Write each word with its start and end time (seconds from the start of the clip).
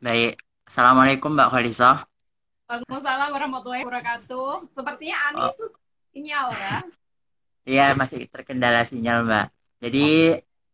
Baik. 0.00 0.40
Assalamualaikum 0.64 1.36
Mbak 1.36 1.48
Khalisah. 1.52 2.08
Waalaikumsalam 2.64 3.28
warahmatullahi 3.36 3.84
wabarakatuh. 3.84 4.72
Sepertinya 4.72 5.16
Ani 5.28 5.44
Oh, 5.44 5.52
susah 5.52 5.76
sinyal 6.10 6.46
ya. 6.56 6.78
iya 7.68 7.86
masih 7.92 8.24
terkendala 8.32 8.88
sinyal 8.88 9.28
Mbak. 9.28 9.46
Jadi 9.84 10.06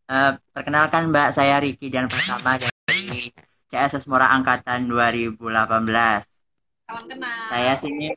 eh, 0.07 0.33
perkenalkan 0.55 1.11
Mbak, 1.11 1.29
saya 1.35 1.59
Riki 1.59 1.91
dan 1.91 2.07
pertama 2.07 2.55
dari 2.55 3.35
CSS 3.67 4.07
Mora 4.07 4.31
Angkatan 4.31 4.87
2018. 4.87 5.43
Salam 6.87 7.05
kenal. 7.11 7.41
Saya 7.51 7.73
sini 7.83 8.15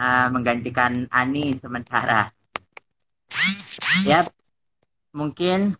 eh, 0.00 0.26
menggantikan 0.32 1.04
Ani 1.12 1.52
sementara. 1.60 2.32
Ya, 4.08 4.24
mungkin 5.12 5.76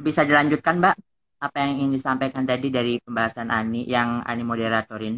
bisa 0.00 0.24
dilanjutkan 0.24 0.80
Mbak 0.80 0.96
apa 1.46 1.56
yang 1.62 1.70
ingin 1.78 1.92
disampaikan 1.98 2.44
tadi 2.50 2.68
dari 2.76 2.92
pembahasan 3.04 3.48
Ani 3.58 3.80
yang 3.94 4.10
Ani 4.30 4.42
moderatorin. 4.50 5.14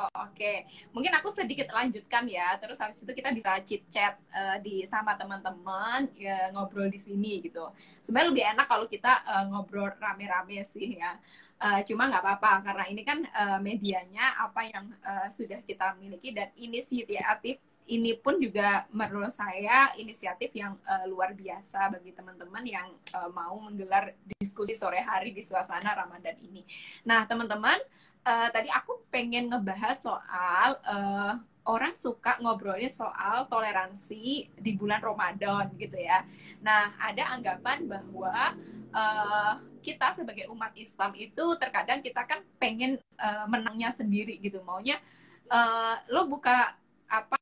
Oh, 0.00 0.06
Oke, 0.22 0.64
Mungkin 0.94 1.12
aku 1.18 1.28
sedikit 1.34 1.68
lanjutkan 1.76 2.24
ya. 2.30 2.56
Terus 2.62 2.78
habis 2.80 3.02
itu 3.02 3.10
kita 3.12 3.34
bisa 3.36 3.58
chit 3.66 3.82
chat 3.92 4.16
eh, 4.32 4.56
di 4.64 4.74
sama 4.86 5.12
teman-teman 5.18 6.08
ya, 6.16 6.48
ngobrol 6.54 6.88
di 6.88 6.96
sini 6.96 7.42
gitu. 7.44 7.68
Sebenarnya 8.00 8.30
lebih 8.32 8.44
enak 8.54 8.66
kalau 8.70 8.86
kita 8.88 9.12
eh, 9.28 9.44
ngobrol 9.50 9.90
rame-rame 10.00 10.62
sih 10.64 10.94
ya. 10.96 11.18
Eh, 11.60 11.80
cuma 11.90 12.06
nggak 12.08 12.22
apa-apa 12.22 12.52
karena 12.70 12.84
ini 12.88 13.02
kan 13.04 13.18
eh, 13.28 13.58
medianya 13.60 14.24
apa 14.40 14.60
yang 14.72 14.84
eh, 15.04 15.28
sudah 15.28 15.58
kita 15.68 15.98
miliki 16.00 16.32
dan 16.32 16.48
inisiatif 16.56 17.58
ini 17.90 18.14
pun 18.14 18.38
juga 18.38 18.86
menurut 18.94 19.34
saya 19.34 19.90
inisiatif 19.98 20.54
yang 20.54 20.78
eh, 20.86 21.04
luar 21.10 21.34
biasa 21.34 21.90
bagi 21.90 22.14
teman-teman 22.14 22.62
yang 22.62 22.86
eh, 23.10 23.30
mau 23.34 23.58
menggelar 23.58 24.14
diskusi 24.38 24.78
sore 24.78 25.02
hari 25.02 25.34
di 25.34 25.42
suasana 25.42 25.90
Ramadan 25.98 26.38
ini. 26.38 26.62
Nah, 27.02 27.26
teman-teman 27.26 27.76
eh, 28.22 28.48
tadi 28.54 28.70
aku 28.70 29.02
pengen 29.10 29.50
ngebahas 29.50 29.98
soal 29.98 30.78
eh, 30.86 31.34
orang 31.66 31.92
suka 31.92 32.38
ngobrolnya 32.40 32.88
soal 32.88 33.50
toleransi 33.50 34.48
di 34.54 34.72
bulan 34.78 35.02
Ramadan 35.02 35.74
gitu 35.74 35.98
ya. 35.98 36.22
Nah, 36.62 36.94
ada 37.02 37.34
anggapan 37.34 37.90
bahwa 37.90 38.54
eh, 38.94 39.52
kita 39.82 40.14
sebagai 40.14 40.46
umat 40.54 40.70
Islam 40.78 41.10
itu 41.18 41.44
terkadang 41.58 42.06
kita 42.06 42.22
kan 42.22 42.46
pengen 42.62 43.02
eh, 43.18 43.44
menangnya 43.50 43.90
sendiri 43.90 44.38
gitu. 44.38 44.62
Maunya 44.62 45.02
eh, 45.50 45.94
lo 46.14 46.30
buka 46.30 46.78
apa 47.10 47.40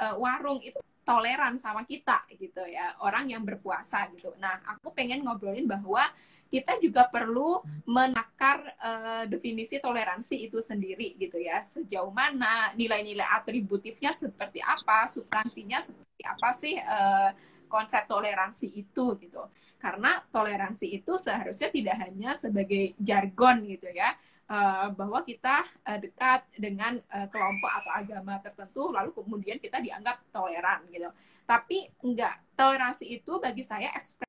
eh, 0.00 0.16
warung 0.16 0.60
itu 0.62 0.78
toleran 1.06 1.54
sama 1.54 1.86
kita 1.86 2.26
gitu 2.34 2.66
ya 2.66 2.98
orang 2.98 3.30
yang 3.30 3.46
berpuasa 3.46 4.10
gitu. 4.10 4.34
Nah 4.42 4.58
aku 4.66 4.90
pengen 4.90 5.22
ngobrolin 5.22 5.62
bahwa 5.70 6.02
kita 6.50 6.82
juga 6.82 7.06
perlu 7.06 7.62
menakar 7.86 8.74
eh, 8.74 9.24
definisi 9.30 9.78
toleransi 9.78 10.50
itu 10.50 10.58
sendiri 10.58 11.14
gitu 11.14 11.38
ya. 11.38 11.62
Sejauh 11.62 12.10
mana 12.10 12.74
nilai-nilai 12.74 13.22
atributifnya 13.22 14.10
seperti 14.10 14.58
apa, 14.58 15.06
substansinya 15.06 15.78
seperti 15.78 16.22
apa 16.26 16.48
sih 16.50 16.74
eh, 16.74 17.30
konsep 17.68 18.06
toleransi 18.10 18.66
itu 18.82 19.18
gitu. 19.22 19.42
Karena 19.82 20.22
toleransi 20.34 20.86
itu 20.98 21.18
seharusnya 21.20 21.68
tidak 21.70 21.96
hanya 22.02 22.30
sebagai 22.34 22.94
jargon 22.98 23.66
gitu 23.68 23.88
ya, 23.92 24.14
eh, 24.50 24.86
bahwa 24.98 25.20
kita 25.22 25.62
eh, 25.86 25.98
dekat 26.02 26.40
dengan 26.56 26.98
eh, 26.98 27.26
kelompok 27.32 27.70
atau 27.82 27.90
agama 27.94 28.34
tertentu 28.42 28.82
lalu 28.94 29.10
kemudian 29.14 29.58
kita 29.62 29.78
dianggap 29.82 30.22
toleran 30.34 30.86
gitu. 30.90 31.08
Tapi 31.46 31.86
enggak, 32.02 32.34
toleransi 32.58 33.04
itu 33.06 33.32
bagi 33.42 33.62
saya 33.66 33.90
ekspresi 33.94 34.24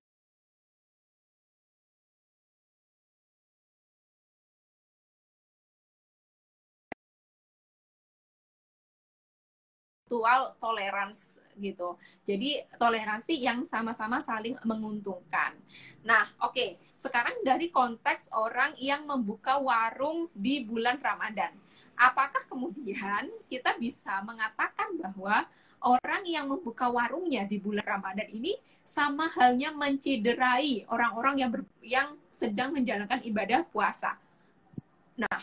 tolerance 10.60 11.36
gitu. 11.60 11.98
Jadi 12.24 12.62
toleransi 12.78 13.38
yang 13.38 13.62
sama-sama 13.68 14.18
saling 14.22 14.58
menguntungkan. 14.64 15.54
Nah, 16.02 16.30
oke, 16.42 16.78
sekarang 16.94 17.42
dari 17.46 17.70
konteks 17.70 18.34
orang 18.34 18.74
yang 18.82 19.06
membuka 19.06 19.60
warung 19.62 20.30
di 20.34 20.64
bulan 20.64 20.98
Ramadan. 20.98 21.54
Apakah 21.98 22.46
kemudian 22.50 23.30
kita 23.52 23.78
bisa 23.78 24.22
mengatakan 24.26 24.98
bahwa 24.98 25.46
orang 25.82 26.26
yang 26.26 26.50
membuka 26.50 26.90
warungnya 26.90 27.46
di 27.46 27.62
bulan 27.62 27.86
Ramadan 27.86 28.30
ini 28.30 28.58
sama 28.88 29.28
halnya 29.28 29.70
menciderai 29.76 30.88
orang-orang 30.88 31.36
yang 31.44 31.52
ber- 31.52 31.78
yang 31.84 32.08
sedang 32.34 32.74
menjalankan 32.74 33.22
ibadah 33.22 33.62
puasa? 33.70 34.18
Nah, 35.18 35.42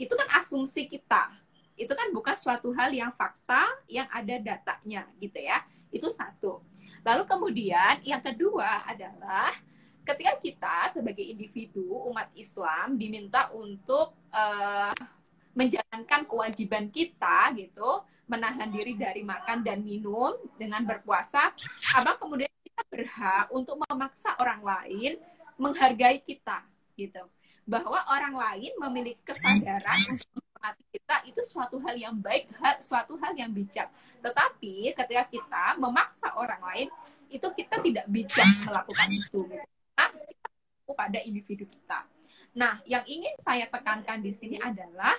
itu 0.00 0.12
kan 0.16 0.28
asumsi 0.36 0.88
kita 0.88 1.39
itu 1.80 1.92
kan 1.96 2.12
bukan 2.12 2.36
suatu 2.36 2.76
hal 2.76 2.92
yang 2.92 3.08
fakta 3.16 3.64
yang 3.88 4.04
ada 4.12 4.36
datanya 4.36 5.08
gitu 5.16 5.40
ya. 5.40 5.64
Itu 5.88 6.12
satu. 6.12 6.60
Lalu 7.00 7.24
kemudian 7.24 8.04
yang 8.04 8.20
kedua 8.20 8.84
adalah 8.84 9.48
ketika 10.04 10.36
kita 10.36 10.76
sebagai 10.92 11.24
individu 11.24 11.88
umat 12.12 12.28
Islam 12.36 13.00
diminta 13.00 13.48
untuk 13.56 14.12
eh, 14.28 14.92
menjalankan 15.56 16.30
kewajiban 16.30 16.88
kita 16.94 17.50
gitu 17.58 18.06
menahan 18.30 18.70
diri 18.70 18.94
dari 18.94 19.26
makan 19.26 19.66
dan 19.66 19.82
minum 19.82 20.38
dengan 20.54 20.86
berpuasa 20.86 21.50
apa 21.98 22.14
kemudian 22.22 22.52
kita 22.62 22.82
berhak 22.86 23.50
untuk 23.50 23.82
memaksa 23.82 24.38
orang 24.38 24.62
lain 24.62 25.18
menghargai 25.58 26.22
kita 26.22 26.64
gitu. 26.94 27.24
Bahwa 27.68 28.02
orang 28.08 28.34
lain 28.34 28.72
memiliki 28.80 29.20
kesadaran 29.22 30.00
untuk 30.10 30.49
menghormati 30.60 30.84
kita 30.92 31.16
itu 31.24 31.40
suatu 31.40 31.80
hal 31.80 31.96
yang 31.96 32.16
baik, 32.20 32.52
suatu 32.84 33.16
hal 33.16 33.32
yang 33.32 33.48
bijak. 33.48 33.88
Tetapi 34.20 34.92
ketika 34.92 35.24
kita 35.32 35.64
memaksa 35.80 36.36
orang 36.36 36.60
lain, 36.60 36.88
itu 37.32 37.48
kita 37.56 37.80
tidak 37.80 38.04
bijak 38.12 38.44
melakukan 38.68 39.08
itu. 39.08 39.40
Nah, 39.96 40.12
kita 40.12 40.92
pada 40.92 41.18
individu 41.24 41.64
kita. 41.64 42.04
Nah, 42.52 42.84
yang 42.84 43.08
ingin 43.08 43.32
saya 43.40 43.64
tekankan 43.72 44.20
di 44.20 44.36
sini 44.36 44.60
adalah 44.60 45.16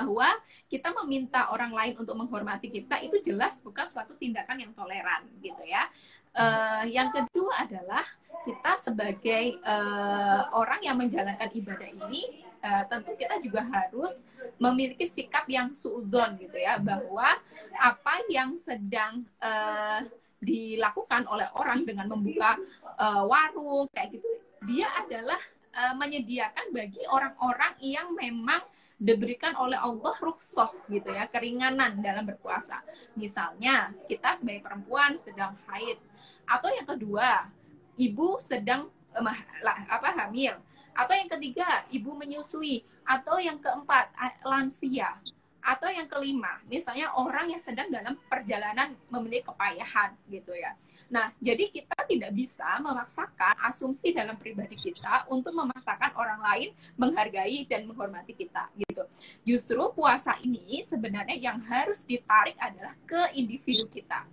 bahwa 0.00 0.26
kita 0.66 0.90
meminta 1.04 1.52
orang 1.52 1.70
lain 1.70 1.94
untuk 2.00 2.16
menghormati 2.16 2.72
kita 2.72 2.98
itu 3.04 3.20
jelas 3.20 3.60
bukan 3.60 3.84
suatu 3.84 4.16
tindakan 4.18 4.66
yang 4.66 4.72
toleran 4.74 5.28
gitu 5.38 5.62
ya. 5.62 5.86
Eh, 6.34 6.90
yang 6.90 7.12
kedua 7.14 7.68
adalah 7.68 8.02
kita 8.42 8.80
sebagai 8.80 9.60
eh, 9.60 10.42
orang 10.56 10.80
yang 10.82 10.96
menjalankan 10.98 11.52
ibadah 11.52 11.90
ini 12.08 12.43
eh, 12.64 12.84
tentu 12.88 13.12
kita 13.12 13.36
juga 13.44 13.60
harus 13.60 14.24
memiliki 14.56 15.04
sikap 15.04 15.44
yang 15.52 15.68
suudon 15.76 16.40
gitu 16.40 16.56
ya 16.56 16.80
bahwa 16.80 17.28
apa 17.76 18.14
yang 18.32 18.56
sedang 18.56 19.20
eh, 19.44 20.00
dilakukan 20.40 21.28
oleh 21.28 21.48
orang 21.56 21.84
dengan 21.84 22.08
membuka 22.08 22.56
eh, 22.96 23.22
warung 23.28 23.88
kayak 23.92 24.16
gitu 24.16 24.28
dia 24.64 24.88
adalah 24.96 25.40
eh, 25.76 25.94
menyediakan 25.94 26.72
bagi 26.72 27.04
orang-orang 27.04 27.76
yang 27.84 28.16
memang 28.16 28.64
diberikan 28.94 29.52
oleh 29.58 29.76
Allah 29.76 30.14
rukhsah 30.22 30.70
gitu 30.86 31.10
ya, 31.10 31.26
keringanan 31.26 31.98
dalam 31.98 32.24
berpuasa. 32.24 32.80
Misalnya, 33.18 33.90
kita 34.06 34.32
sebagai 34.38 34.62
perempuan 34.62 35.18
sedang 35.18 35.58
haid 35.68 35.98
atau 36.46 36.70
yang 36.70 36.86
kedua, 36.86 37.50
ibu 37.98 38.38
sedang 38.38 38.88
apa 39.14 40.10
hamil 40.24 40.58
atau 40.94 41.14
yang 41.14 41.28
ketiga, 41.28 41.82
ibu 41.90 42.14
menyusui 42.14 42.86
atau 43.02 43.36
yang 43.42 43.58
keempat, 43.58 44.14
lansia 44.46 45.18
atau 45.64 45.88
yang 45.88 46.04
kelima, 46.04 46.60
misalnya 46.68 47.16
orang 47.16 47.48
yang 47.48 47.58
sedang 47.58 47.88
dalam 47.88 48.20
perjalanan 48.28 48.92
memiliki 49.08 49.48
kepayahan 49.48 50.12
gitu 50.28 50.52
ya. 50.52 50.76
Nah, 51.08 51.32
jadi 51.40 51.72
kita 51.72 52.04
tidak 52.04 52.36
bisa 52.36 52.68
memaksakan 52.84 53.56
asumsi 53.64 54.12
dalam 54.12 54.36
pribadi 54.36 54.76
kita 54.76 55.24
untuk 55.32 55.56
memaksakan 55.56 56.12
orang 56.20 56.40
lain 56.44 56.68
menghargai 57.00 57.64
dan 57.64 57.88
menghormati 57.88 58.36
kita 58.36 58.68
gitu. 58.76 59.08
Justru 59.48 59.80
puasa 59.96 60.36
ini 60.44 60.84
sebenarnya 60.84 61.40
yang 61.40 61.56
harus 61.64 62.04
ditarik 62.04 62.60
adalah 62.60 62.92
ke 63.08 63.32
individu 63.32 63.88
kita. 63.88 64.28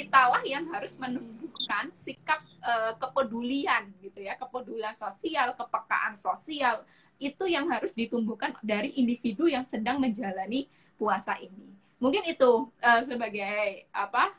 Kitalah 0.00 0.40
yang 0.48 0.64
harus 0.72 0.96
menumbuhkan 0.96 1.92
sikap 1.92 2.40
eh, 2.64 2.92
kepedulian 2.96 3.92
gitu 4.00 4.24
ya, 4.24 4.32
kepedulian 4.40 4.96
sosial, 4.96 5.52
kepekaan 5.52 6.16
sosial 6.16 6.88
itu 7.20 7.44
yang 7.44 7.68
harus 7.68 7.92
ditumbuhkan 7.92 8.56
dari 8.64 8.96
individu 8.96 9.44
yang 9.44 9.68
sedang 9.68 10.00
menjalani 10.00 10.64
puasa 10.96 11.36
ini. 11.36 11.68
Mungkin 12.00 12.24
itu 12.32 12.72
eh, 12.80 13.04
sebagai 13.04 13.84
apa 13.92 14.32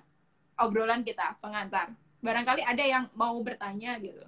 obrolan 0.57 1.05
kita 1.05 1.37
pengantar. 1.37 1.93
Barangkali 2.25 2.65
ada 2.65 2.81
yang 2.81 3.05
mau 3.13 3.37
bertanya 3.45 4.01
gitu. 4.01 4.25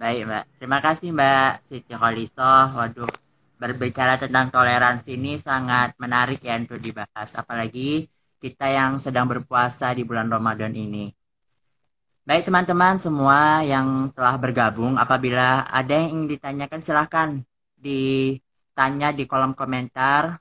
Baik, 0.00 0.24
Mbak. 0.24 0.44
Terima 0.56 0.78
kasih, 0.80 1.08
Mbak 1.12 1.52
Siti 1.68 1.92
Kholisoh. 1.92 2.72
Waduh, 2.72 3.12
berbicara 3.60 4.16
tentang 4.16 4.48
toleransi 4.48 5.12
ini 5.12 5.36
sangat 5.36 5.92
menarik 6.00 6.40
ya 6.40 6.56
untuk 6.56 6.80
dibahas. 6.80 7.36
Apalagi 7.36 8.08
kita 8.40 8.66
yang 8.72 8.96
sedang 9.04 9.28
berpuasa 9.28 9.92
di 9.92 10.02
bulan 10.08 10.32
Ramadan 10.32 10.72
ini. 10.72 11.12
Baik 12.24 12.48
teman-teman 12.48 12.96
semua 12.96 13.60
yang 13.64 14.08
telah 14.16 14.36
bergabung, 14.40 14.96
apabila 14.96 15.66
ada 15.68 15.92
yang 15.92 16.08
ingin 16.14 16.28
ditanyakan 16.36 16.80
silahkan 16.80 17.28
ditanya 17.76 19.08
di 19.12 19.24
kolom 19.30 19.52
komentar 19.52 20.40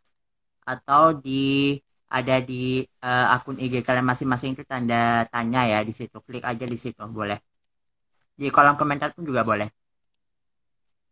atau 0.63 1.17
di 1.17 1.75
ada 2.09 2.35
di 2.41 2.81
uh, 3.05 3.35
akun 3.35 3.57
IG 3.61 3.85
kalian 3.85 4.05
masing-masing 4.05 4.51
itu 4.57 4.63
tanda 4.65 5.25
tanya 5.33 5.61
ya 5.71 5.79
di 5.85 5.93
situ. 5.93 6.17
Klik 6.25 6.43
aja 6.45 6.65
di 6.65 6.77
situ 6.77 7.03
boleh. 7.09 7.39
Di 8.39 8.47
kolom 8.55 8.75
komentar 8.79 9.09
pun 9.15 9.23
juga 9.29 9.41
boleh. 9.45 9.69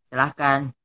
Silahkan. 0.09 0.76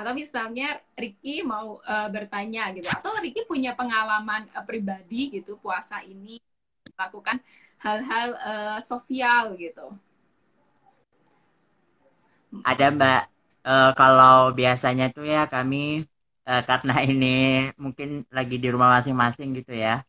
Atau 0.00 0.16
misalnya 0.16 0.80
Ricky 0.96 1.44
mau 1.44 1.76
uh, 1.84 2.08
bertanya 2.08 2.72
gitu 2.72 2.88
atau 2.88 3.12
Ricky 3.20 3.44
punya 3.44 3.76
pengalaman 3.76 4.48
uh, 4.56 4.64
pribadi 4.64 5.28
gitu 5.36 5.60
puasa 5.60 6.00
ini 6.00 6.40
melakukan 6.96 7.36
hal-hal 7.84 8.28
uh, 8.40 8.78
sosial 8.80 9.56
gitu? 9.60 9.92
Ada 12.64 12.90
mbak. 12.96 13.22
Uh, 13.60 13.92
kalau 13.92 14.56
biasanya 14.56 15.12
tuh 15.12 15.28
ya 15.28 15.44
kami 15.44 16.08
uh, 16.48 16.62
karena 16.64 16.94
ini 17.04 17.68
mungkin 17.76 18.24
lagi 18.32 18.56
di 18.56 18.68
rumah 18.72 19.00
masing-masing 19.00 19.52
gitu 19.60 19.76
ya. 19.76 20.00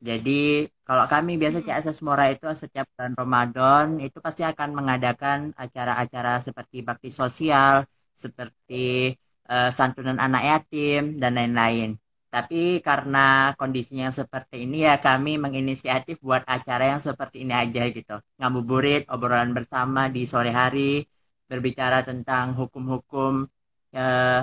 Jadi 0.00 0.64
kalau 0.86 1.04
kami 1.12 1.36
biasa 1.36 1.60
CSS 1.60 2.00
Mora 2.06 2.32
itu 2.32 2.48
setiap 2.56 2.88
bulan 2.96 3.12
Ramadan 3.18 3.86
itu 4.00 4.16
pasti 4.22 4.42
akan 4.46 4.72
mengadakan 4.78 5.52
acara-acara 5.58 6.40
seperti 6.40 6.80
bakti 6.80 7.10
sosial 7.12 7.84
seperti 8.16 9.12
uh, 9.50 9.70
santunan 9.78 10.18
anak 10.22 10.42
yatim 10.50 11.18
dan 11.20 11.34
lain-lain. 11.38 11.98
Tapi 12.30 12.78
karena 12.86 13.50
kondisinya 13.58 14.08
seperti 14.14 14.62
ini 14.64 14.86
ya 14.86 15.02
kami 15.02 15.34
menginisiatif 15.42 16.22
buat 16.22 16.46
acara 16.46 16.94
yang 16.94 17.02
seperti 17.02 17.42
ini 17.42 17.54
aja 17.62 17.82
gitu. 17.90 18.16
Ngabuburit, 18.38 19.10
obrolan 19.10 19.50
bersama 19.50 20.06
di 20.06 20.22
sore 20.30 20.54
hari, 20.54 21.02
berbicara 21.50 22.06
tentang 22.06 22.54
hukum-hukum 22.54 23.50
uh, 23.98 24.40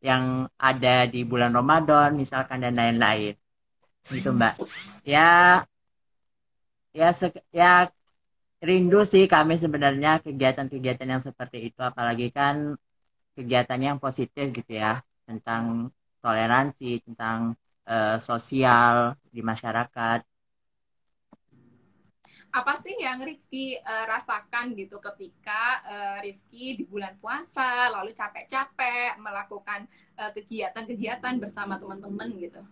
yang 0.00 0.24
ada 0.56 1.04
di 1.04 1.20
bulan 1.28 1.52
Ramadan 1.52 2.16
misalkan 2.16 2.64
dan 2.64 2.74
lain-lain. 2.80 3.36
Gitu 4.08 4.32
Mbak. 4.32 4.52
Ya 5.04 5.60
ya 6.96 7.12
ya 7.52 7.92
rindu 8.64 9.04
sih 9.04 9.24
kami 9.28 9.60
sebenarnya 9.60 10.24
kegiatan-kegiatan 10.24 11.08
yang 11.12 11.20
seperti 11.20 11.68
itu 11.68 11.80
apalagi 11.84 12.32
kan 12.32 12.80
kegiatannya 13.36 13.94
yang 13.94 14.02
positif 14.02 14.48
gitu 14.50 14.72
ya 14.80 15.04
tentang 15.28 15.92
toleransi 16.24 17.04
tentang 17.04 17.52
uh, 17.86 18.16
sosial 18.18 19.14
di 19.28 19.44
masyarakat 19.44 20.24
apa 22.56 22.72
sih 22.80 22.96
yang 22.96 23.20
Rifki 23.20 23.76
uh, 23.76 24.04
rasakan 24.08 24.72
gitu 24.72 24.96
ketika 24.96 25.84
uh, 25.84 26.18
Rifki 26.24 26.80
di 26.80 26.84
bulan 26.88 27.12
puasa 27.20 27.92
lalu 27.92 28.16
capek-capek 28.16 29.20
melakukan 29.20 29.84
kegiatan-kegiatan 30.16 31.36
uh, 31.36 31.40
bersama 31.44 31.76
teman-teman 31.76 32.32
gitu? 32.40 32.64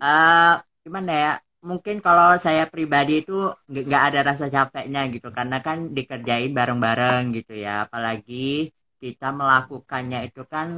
Uh, 0.00 0.64
gimana 0.80 1.12
ya? 1.12 1.32
Mungkin 1.68 1.96
kalau 2.06 2.38
saya 2.46 2.64
pribadi 2.72 3.12
itu 3.22 3.32
nggak 3.70 4.02
ada 4.08 4.20
rasa 4.30 4.46
capeknya 4.54 5.00
gitu. 5.14 5.28
Karena 5.38 5.56
kan 5.66 5.78
dikerjain 5.96 6.50
bareng-bareng 6.58 7.22
gitu 7.36 7.52
ya. 7.64 7.70
Apalagi 7.86 8.70
kita 9.02 9.26
melakukannya 9.38 10.18
itu 10.28 10.40
kan 10.52 10.68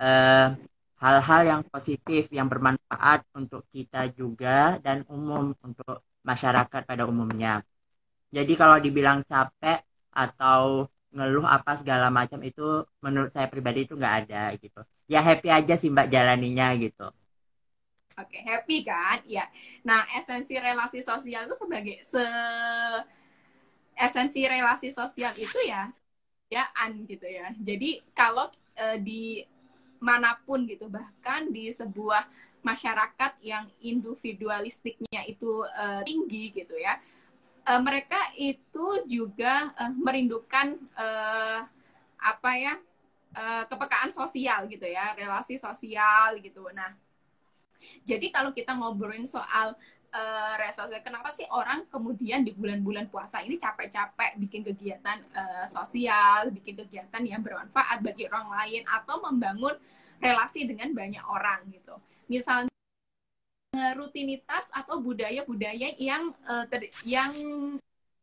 eh, 0.00 0.44
hal-hal 1.02 1.40
yang 1.50 1.62
positif 1.72 2.22
yang 2.32 2.48
bermanfaat 2.52 3.20
untuk 3.38 3.62
kita 3.74 3.98
juga 4.18 4.80
dan 4.84 5.04
umum 5.12 5.52
untuk 5.66 5.94
masyarakat 6.28 6.80
pada 6.88 7.04
umumnya. 7.10 7.60
Jadi 8.36 8.52
kalau 8.60 8.78
dibilang 8.82 9.22
capek 9.30 9.78
atau 10.14 10.88
ngeluh 11.14 11.46
apa 11.46 11.72
segala 11.80 12.10
macam 12.10 12.40
itu 12.42 12.62
menurut 13.04 13.30
saya 13.34 13.46
pribadi 13.52 13.86
itu 13.86 13.94
nggak 14.00 14.14
ada 14.26 14.42
gitu. 14.62 14.80
Ya 15.12 15.20
happy 15.22 15.48
aja 15.52 15.74
sih 15.80 15.88
mbak 15.94 16.08
jalaninya 16.14 16.74
gitu 16.84 17.04
Oke, 18.14 18.38
okay, 18.38 18.42
happy 18.46 18.76
kan? 18.86 19.18
Ya. 19.26 19.50
Nah, 19.82 20.06
esensi 20.14 20.54
relasi 20.54 21.02
sosial 21.02 21.50
itu 21.50 21.56
sebagai 21.58 21.98
se 22.06 22.22
esensi 23.94 24.42
relasi 24.46 24.90
sosial 24.90 25.30
itu 25.38 25.58
ya 25.70 25.86
ya 26.50 26.70
an 26.76 27.06
gitu 27.10 27.26
ya. 27.26 27.50
Jadi 27.58 28.02
kalau 28.14 28.50
e, 28.78 28.86
di 29.02 29.24
mana 29.98 30.36
pun 30.46 30.68
gitu, 30.68 30.86
bahkan 30.92 31.48
di 31.50 31.72
sebuah 31.72 32.28
masyarakat 32.62 33.32
yang 33.42 33.66
individualistiknya 33.82 35.26
itu 35.26 35.64
e, 35.66 35.86
tinggi 36.06 36.44
gitu 36.54 36.76
ya, 36.78 37.00
e, 37.66 37.72
mereka 37.82 38.20
itu 38.38 38.86
juga 39.10 39.74
e, 39.74 39.84
merindukan 39.98 40.78
e, 40.94 41.08
apa 42.20 42.50
ya 42.56 42.74
e, 43.34 43.42
kepekaan 43.70 44.10
sosial 44.14 44.66
gitu 44.70 44.86
ya, 44.86 45.12
relasi 45.18 45.58
sosial 45.58 46.38
gitu. 46.40 46.68
Nah 46.70 46.92
jadi 48.06 48.26
kalau 48.32 48.50
kita 48.50 48.72
ngobrolin 48.76 49.28
soal 49.28 49.74
uh, 50.14 50.54
kenapa 51.02 51.28
sih 51.34 51.44
orang 51.50 51.84
kemudian 51.90 52.46
di 52.46 52.54
bulan-bulan 52.54 53.10
puasa 53.10 53.42
ini 53.42 53.58
capek-capek 53.58 54.38
bikin 54.38 54.62
kegiatan 54.62 55.18
uh, 55.34 55.66
sosial, 55.66 56.54
bikin 56.54 56.78
kegiatan 56.78 57.22
yang 57.26 57.42
bermanfaat 57.42 58.00
bagi 58.00 58.30
orang 58.30 58.48
lain 58.48 58.82
atau 58.86 59.18
membangun 59.20 59.74
relasi 60.22 60.64
dengan 60.64 60.94
banyak 60.94 61.24
orang 61.26 61.66
gitu. 61.68 61.98
Misalnya 62.30 62.70
rutinitas 63.98 64.70
atau 64.70 65.02
budaya-budaya 65.02 65.98
yang 65.98 66.30
uh, 66.46 66.64
ter, 66.70 66.86
yang 67.02 67.30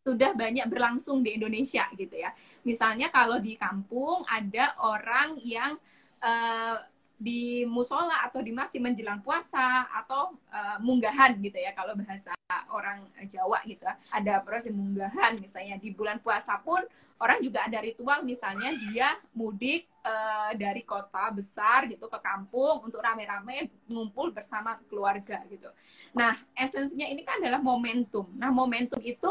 sudah 0.01 0.33
banyak 0.33 0.65
berlangsung 0.65 1.21
di 1.21 1.37
Indonesia 1.37 1.85
gitu 1.93 2.15
ya. 2.17 2.33
Misalnya 2.65 3.13
kalau 3.13 3.37
di 3.37 3.53
kampung 3.59 4.25
ada 4.25 4.73
orang 4.81 5.37
yang 5.43 5.77
uh, 6.23 6.79
di 7.21 7.69
musola 7.69 8.25
atau 8.25 8.41
di 8.41 8.49
masjid 8.49 8.81
menjelang 8.81 9.21
puasa 9.21 9.85
atau 9.93 10.33
uh, 10.49 10.81
munggahan 10.81 11.37
gitu 11.37 11.53
ya 11.53 11.69
kalau 11.77 11.93
bahasa 11.93 12.33
orang 12.73 13.05
Jawa 13.29 13.61
gitu 13.61 13.85
ya. 13.85 13.93
ada 14.09 14.41
proses 14.41 14.73
munggahan 14.73 15.37
misalnya 15.37 15.77
di 15.77 15.93
bulan 15.93 16.17
puasa 16.17 16.57
pun 16.65 16.81
orang 17.21 17.37
juga 17.45 17.69
ada 17.69 17.77
ritual 17.77 18.25
misalnya 18.25 18.73
dia 18.89 19.13
mudik 19.37 19.85
uh, 20.01 20.51
dari 20.57 20.81
kota 20.81 21.29
besar 21.29 21.85
gitu 21.85 22.09
ke 22.09 22.19
kampung 22.19 22.89
untuk 22.89 23.05
rame-rame 23.05 23.69
ngumpul 23.85 24.33
bersama 24.33 24.81
keluarga 24.89 25.45
gitu. 25.45 25.69
Nah, 26.17 26.33
esensinya 26.57 27.05
ini 27.05 27.21
kan 27.21 27.37
adalah 27.37 27.61
momentum. 27.61 28.25
Nah, 28.33 28.49
momentum 28.49 28.97
itu 29.05 29.29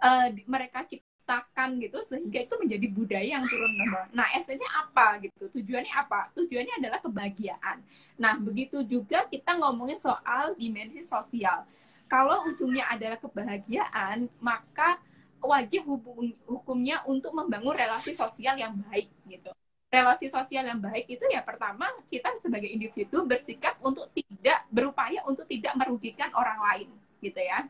uh, 0.00 0.28
mereka 0.48 0.88
cipta 0.88 1.05
ciptakan 1.26 1.82
gitu 1.82 1.98
sehingga 2.06 2.46
itu 2.46 2.54
menjadi 2.54 2.86
budaya 2.94 3.26
yang 3.26 3.42
turun 3.50 3.74
temurun. 3.74 4.06
Nah, 4.14 4.30
esennya 4.38 4.70
apa 4.70 5.18
gitu? 5.18 5.50
Tujuannya 5.58 5.90
apa? 5.90 6.30
Tujuannya 6.38 6.78
adalah 6.78 7.02
kebahagiaan. 7.02 7.82
Nah, 8.14 8.38
begitu 8.38 8.86
juga 8.86 9.26
kita 9.26 9.58
ngomongin 9.58 9.98
soal 9.98 10.54
dimensi 10.54 11.02
sosial. 11.02 11.66
Kalau 12.06 12.46
ujungnya 12.46 12.86
adalah 12.86 13.18
kebahagiaan, 13.18 14.30
maka 14.38 15.02
wajib 15.42 15.82
hubung, 15.90 16.30
hukumnya 16.46 17.02
untuk 17.10 17.34
membangun 17.34 17.74
relasi 17.74 18.14
sosial 18.14 18.54
yang 18.54 18.78
baik 18.86 19.10
gitu. 19.26 19.50
Relasi 19.90 20.30
sosial 20.30 20.62
yang 20.62 20.78
baik 20.78 21.10
itu 21.10 21.26
ya 21.26 21.42
pertama 21.42 21.90
kita 22.06 22.38
sebagai 22.38 22.70
individu 22.70 23.26
bersikap 23.26 23.74
untuk 23.82 24.06
tidak 24.14 24.62
berupaya 24.70 25.26
untuk 25.26 25.50
tidak 25.50 25.74
merugikan 25.74 26.30
orang 26.38 26.58
lain 26.62 26.88
gitu 27.18 27.38
ya 27.42 27.66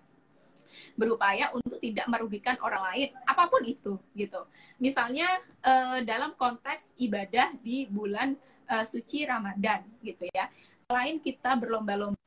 berupaya 0.99 1.53
untuk 1.55 1.79
tidak 1.81 2.07
merugikan 2.11 2.57
orang 2.63 2.83
lain 2.93 3.09
apa 3.25 3.49
pun 3.49 3.63
itu 3.65 3.95
gitu. 4.19 4.45
Misalnya 4.83 5.27
uh, 5.65 6.01
dalam 6.03 6.35
konteks 6.37 6.93
ibadah 6.99 7.55
di 7.63 7.87
bulan 7.89 8.37
uh, 8.71 8.85
suci 8.85 9.25
Ramadan 9.27 9.85
gitu 10.03 10.27
ya. 10.35 10.51
Selain 10.81 11.19
kita 11.23 11.55
berlomba-lomba 11.57 12.19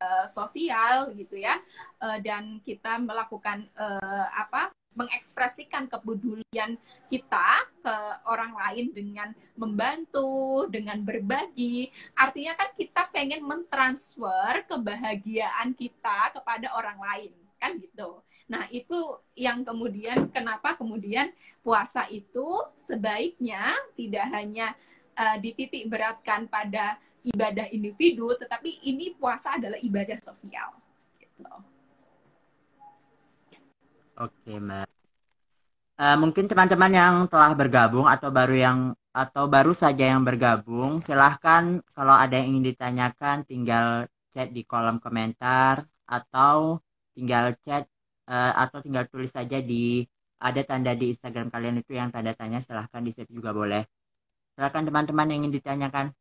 uh, 0.00 0.26
sosial 0.28 1.12
gitu 1.16 1.36
ya 1.36 1.60
dan 2.24 2.64
kita 2.64 2.96
melakukan 2.96 3.68
apa 4.32 4.72
mengekspresikan 4.94 5.86
kepedulian 5.86 6.74
kita 7.06 7.50
ke 7.80 7.96
orang 8.26 8.52
lain 8.52 8.86
dengan 8.90 9.28
membantu, 9.54 10.66
dengan 10.66 11.00
berbagi. 11.00 11.88
Artinya 12.18 12.58
kan 12.58 12.70
kita 12.74 13.06
pengen 13.14 13.46
mentransfer 13.46 14.66
kebahagiaan 14.66 15.72
kita 15.78 16.34
kepada 16.34 16.74
orang 16.74 16.98
lain, 16.98 17.32
kan 17.62 17.78
gitu. 17.78 18.20
Nah, 18.50 18.66
itu 18.66 18.98
yang 19.38 19.62
kemudian 19.62 20.26
kenapa 20.34 20.74
kemudian 20.74 21.30
puasa 21.62 22.10
itu 22.10 22.66
sebaiknya 22.74 23.70
tidak 23.94 24.26
hanya 24.34 24.74
uh, 25.14 25.38
dititik 25.38 25.86
beratkan 25.86 26.50
pada 26.50 26.98
ibadah 27.22 27.70
individu, 27.70 28.34
tetapi 28.34 28.82
ini 28.82 29.14
puasa 29.14 29.54
adalah 29.54 29.78
ibadah 29.78 30.18
sosial. 30.18 30.74
Gitu. 31.20 31.79
Oke, 34.20 34.60
Mbak. 34.60 34.88
Uh, 35.96 36.16
mungkin 36.20 36.44
teman-teman 36.44 36.92
yang 36.92 37.14
telah 37.32 37.56
bergabung 37.56 38.04
atau 38.04 38.28
baru 38.28 38.56
yang 38.56 38.78
atau 39.16 39.48
baru 39.48 39.72
saja 39.72 40.12
yang 40.12 40.22
bergabung, 40.28 41.00
silahkan 41.00 41.80
kalau 41.96 42.12
ada 42.12 42.36
yang 42.36 42.52
ingin 42.52 42.72
ditanyakan 42.72 43.48
tinggal 43.48 44.04
chat 44.36 44.52
di 44.52 44.62
kolom 44.68 45.00
komentar 45.00 45.88
atau 46.04 46.84
tinggal 47.16 47.56
chat 47.64 47.88
uh, 48.28 48.52
atau 48.60 48.84
tinggal 48.84 49.08
tulis 49.08 49.32
saja 49.32 49.58
di 49.64 50.04
ada 50.36 50.60
tanda 50.68 50.92
di 50.92 51.16
Instagram 51.16 51.48
kalian 51.48 51.80
itu 51.80 51.96
yang 51.96 52.12
tanda 52.12 52.36
tanya 52.36 52.60
silahkan 52.60 53.00
di 53.00 53.16
save 53.16 53.32
juga 53.32 53.56
boleh. 53.56 53.88
Silahkan 54.52 54.84
teman-teman 54.84 55.32
yang 55.32 55.48
ingin 55.48 55.52
ditanyakan. 55.56 56.12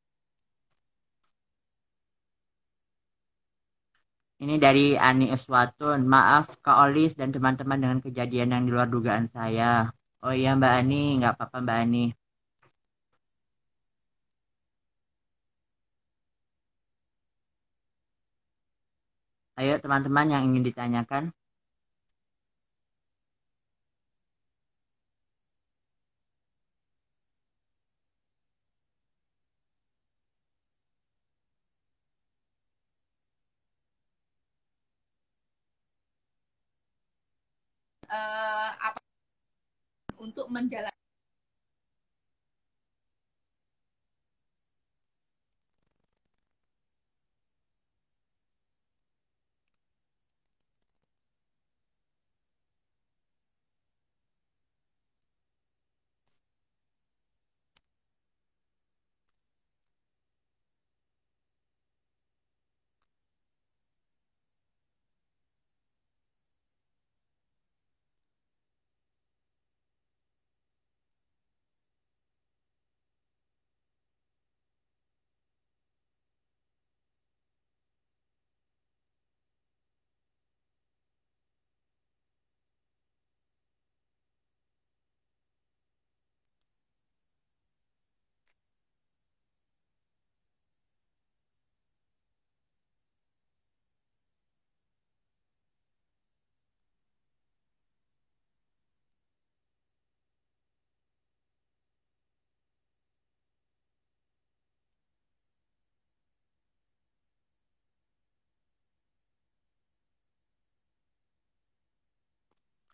Ini 4.43 4.55
dari 4.65 4.86
Ani 5.10 5.25
Eswatun. 5.36 6.00
Maaf 6.13 6.46
Kak 6.63 6.77
Olis 6.84 7.12
dan 7.19 7.29
teman-teman 7.36 7.79
dengan 7.84 8.00
kejadian 8.05 8.50
yang 8.53 8.63
di 8.67 8.72
luar 8.75 8.88
dugaan 8.96 9.25
saya. 9.36 9.91
Oh 10.24 10.34
iya 10.39 10.50
Mbak 10.60 10.74
Ani, 10.79 10.96
nggak 11.19 11.34
apa-apa 11.36 11.58
Mbak 11.63 11.77
Ani. 11.84 12.03
Ayo 19.60 19.74
teman-teman 19.84 20.27
yang 20.34 20.43
ingin 20.48 20.63
ditanyakan. 20.67 21.24
Uh, 38.12 38.70
apa 38.78 39.00
untuk 40.20 40.51
menjalani 40.51 40.99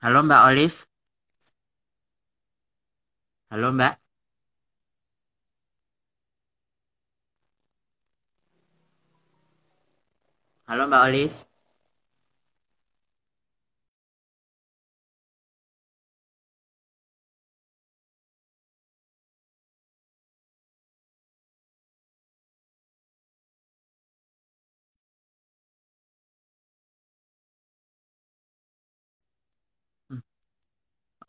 Halo 0.06 0.22
Mbak 0.24 0.42
Olis. 0.50 0.76
Halo 3.50 3.72
Mbak. 3.74 4.00
Halo 10.68 10.88
Mbak 10.88 11.04
Olis. 11.10 11.34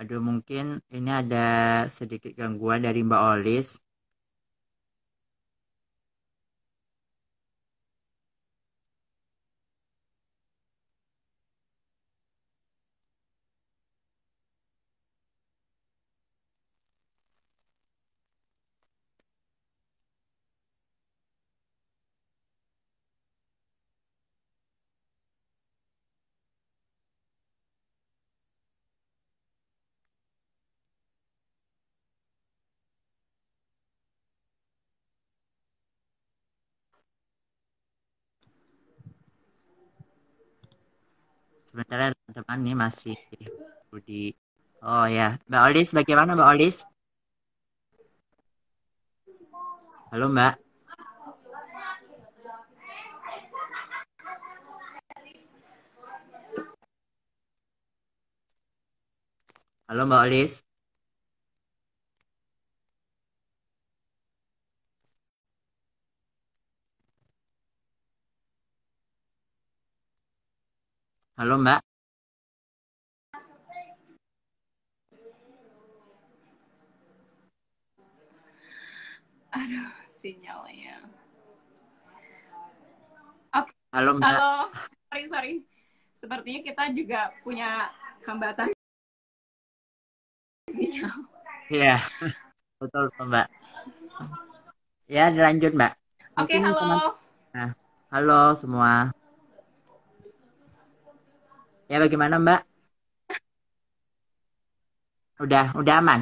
Aduh 0.01 0.21
mungkin 0.21 0.85
ini 0.93 1.09
ada 1.09 1.47
sedikit 1.89 2.33
gangguan 2.37 2.85
dari 2.85 3.01
Mbak 3.01 3.23
Olis. 3.33 3.81
Sebenarnya 41.77 42.17
teman-teman 42.17 42.59
ini 42.65 42.73
masih 42.73 43.17
di 44.09 44.33
oh 44.81 45.05
ya. 45.05 45.37
Mbak 45.45 45.63
Olis 45.69 45.89
bagaimana 45.93 46.33
Mbak 46.33 46.49
Olis? 46.57 46.77
Halo 50.09 50.33
Mbak. 50.33 50.57
Halo 59.85 60.03
Mbak 60.09 60.23
Olis 60.33 60.65
Halo 71.37 71.61
Mbak. 71.61 71.85
Aduh, 79.53 79.93
sinyalnya. 80.09 80.97
Oke. 83.53 83.69
Okay. 83.69 83.77
Halo 83.93 84.17
Mbak. 84.17 84.25
Halo. 84.33 84.73
Sorry, 85.13 85.25
sorry. 85.29 85.55
Sepertinya 86.17 86.61
kita 86.65 86.85
juga 86.97 87.21
punya 87.45 87.93
hambatan 88.25 88.73
sinyal. 90.73 91.13
Iya. 91.69 92.01
Betul, 92.81 93.13
Mbak. 93.13 93.47
Ya, 95.05 95.29
dilanjut, 95.29 95.77
Mbak. 95.77 95.93
Oke, 96.41 96.57
okay, 96.57 96.59
halo. 96.65 96.81
Teman... 96.81 96.99
Nah, 97.53 97.71
halo 98.09 98.57
semua. 98.57 99.13
Ya 101.87 102.03
bagaimana 102.03 102.43
Mbak? 102.43 102.61
Udah, 105.39 105.71
udah 105.79 105.95
aman? 106.03 106.21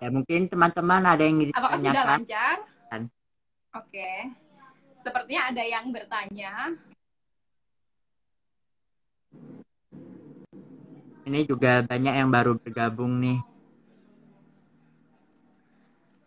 Ya 0.00 0.08
mungkin 0.08 0.48
teman-teman 0.48 1.04
ada 1.04 1.20
yang 1.20 1.36
ingin 1.42 1.52
Apakah 1.52 1.76
sudah 1.76 2.04
lancar? 2.08 2.56
Oke. 3.76 4.32
Sepertinya 4.96 5.52
ada 5.52 5.60
yang 5.60 5.92
bertanya. 5.92 6.72
Ini 11.28 11.44
juga 11.44 11.84
banyak 11.84 12.14
yang 12.16 12.32
baru 12.32 12.56
bergabung 12.56 13.20
nih. 13.20 13.44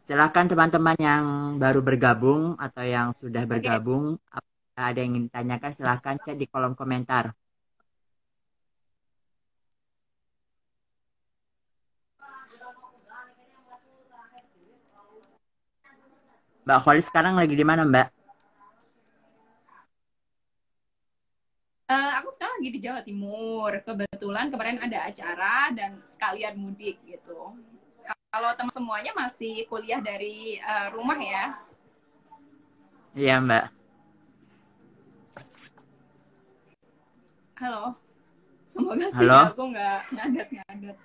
Silahkan 0.06 0.46
teman-teman 0.46 0.98
yang 1.02 1.24
baru 1.58 1.82
bergabung 1.82 2.54
atau 2.62 2.86
yang 2.86 3.10
sudah 3.18 3.48
bergabung, 3.50 4.22
okay. 4.30 4.51
Ada 4.90 4.98
yang 5.02 5.14
ingin 5.14 5.30
ditanyakan 5.30 5.72
silahkan 5.78 6.16
cek 6.24 6.36
di 6.42 6.46
kolom 6.50 6.74
komentar. 6.74 7.36
Mbak 16.62 16.80
Kholis 16.86 17.06
sekarang 17.10 17.34
lagi 17.36 17.58
di 17.58 17.66
mana 17.66 17.84
Mbak? 17.84 18.08
Uh, 21.92 22.12
aku 22.24 22.30
sekarang 22.32 22.54
lagi 22.62 22.70
di 22.72 22.80
Jawa 22.80 23.02
Timur. 23.04 23.72
Kebetulan 23.84 24.48
kemarin 24.48 24.80
ada 24.80 25.10
acara 25.10 25.74
dan 25.76 26.00
sekalian 26.08 26.56
mudik 26.56 27.02
gitu. 27.04 27.58
Kalau 28.32 28.56
teman 28.56 28.72
semuanya 28.72 29.12
masih 29.12 29.68
kuliah 29.68 30.00
dari 30.00 30.56
uh, 30.64 30.88
rumah 30.96 31.20
ya? 31.20 31.46
Iya 33.12 33.44
Mbak. 33.44 33.81
Halo. 37.62 37.94
Semoga 38.66 39.06
sih 39.14 39.30
aku 39.30 39.70
nggak 39.70 40.02
ngadet-ngadet. 40.18 40.98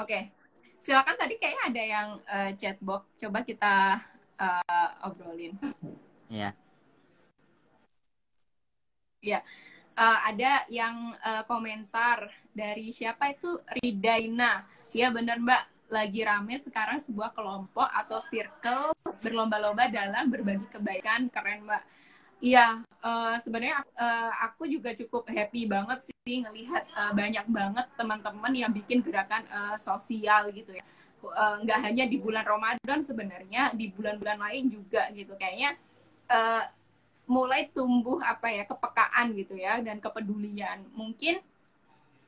Oke, 0.00 0.08
okay. 0.08 0.22
silakan 0.80 1.20
tadi 1.20 1.36
kayaknya 1.36 1.62
ada 1.68 1.82
yang 1.84 2.08
uh, 2.24 2.50
chatbox. 2.56 3.04
Coba 3.20 3.44
kita 3.44 4.00
uh, 4.40 5.04
obrolin. 5.04 5.52
Iya. 6.32 6.48
Yeah. 6.48 6.52
Iya. 9.20 9.32
Yeah. 9.36 9.42
Uh, 10.00 10.18
ada 10.32 10.64
yang 10.72 11.12
uh, 11.20 11.44
komentar 11.44 12.32
dari 12.56 12.88
siapa 12.88 13.36
itu 13.36 13.60
Ridaina. 13.68 14.64
Ya 14.96 15.12
benar 15.12 15.36
Mbak, 15.36 15.92
lagi 15.92 16.24
rame 16.24 16.56
sekarang 16.56 16.96
sebuah 16.96 17.36
kelompok 17.36 17.84
atau 17.84 18.16
circle 18.16 18.96
berlomba-lomba 19.20 19.92
dalam 19.92 20.32
berbagi 20.32 20.64
kebaikan. 20.72 21.28
Keren 21.28 21.68
Mbak 21.68 21.84
Iya, 22.40 22.80
uh, 23.04 23.36
sebenarnya 23.36 23.84
uh, 24.00 24.32
aku 24.48 24.64
juga 24.64 24.96
cukup 24.96 25.28
happy 25.28 25.68
banget 25.68 26.08
sih 26.08 26.40
ngelihat 26.40 26.88
uh, 26.96 27.12
banyak 27.12 27.44
banget 27.52 27.84
teman-teman 28.00 28.52
yang 28.56 28.72
bikin 28.72 29.04
gerakan 29.04 29.44
uh, 29.52 29.76
sosial 29.76 30.48
gitu 30.48 30.72
ya. 30.72 30.84
Uh, 31.20 31.60
nggak 31.60 31.78
hanya 31.84 32.08
di 32.08 32.16
bulan 32.16 32.48
Ramadan 32.48 33.04
sebenarnya, 33.04 33.76
di 33.76 33.92
bulan-bulan 33.92 34.40
lain 34.40 34.72
juga 34.72 35.12
gitu. 35.12 35.36
Kayaknya 35.36 35.76
uh, 36.32 36.64
mulai 37.30 37.70
tumbuh 37.70 38.18
apa 38.26 38.50
ya 38.50 38.66
kepekaan 38.66 39.30
gitu 39.38 39.54
ya 39.54 39.78
dan 39.78 40.02
kepedulian. 40.02 40.82
Mungkin 40.90 41.38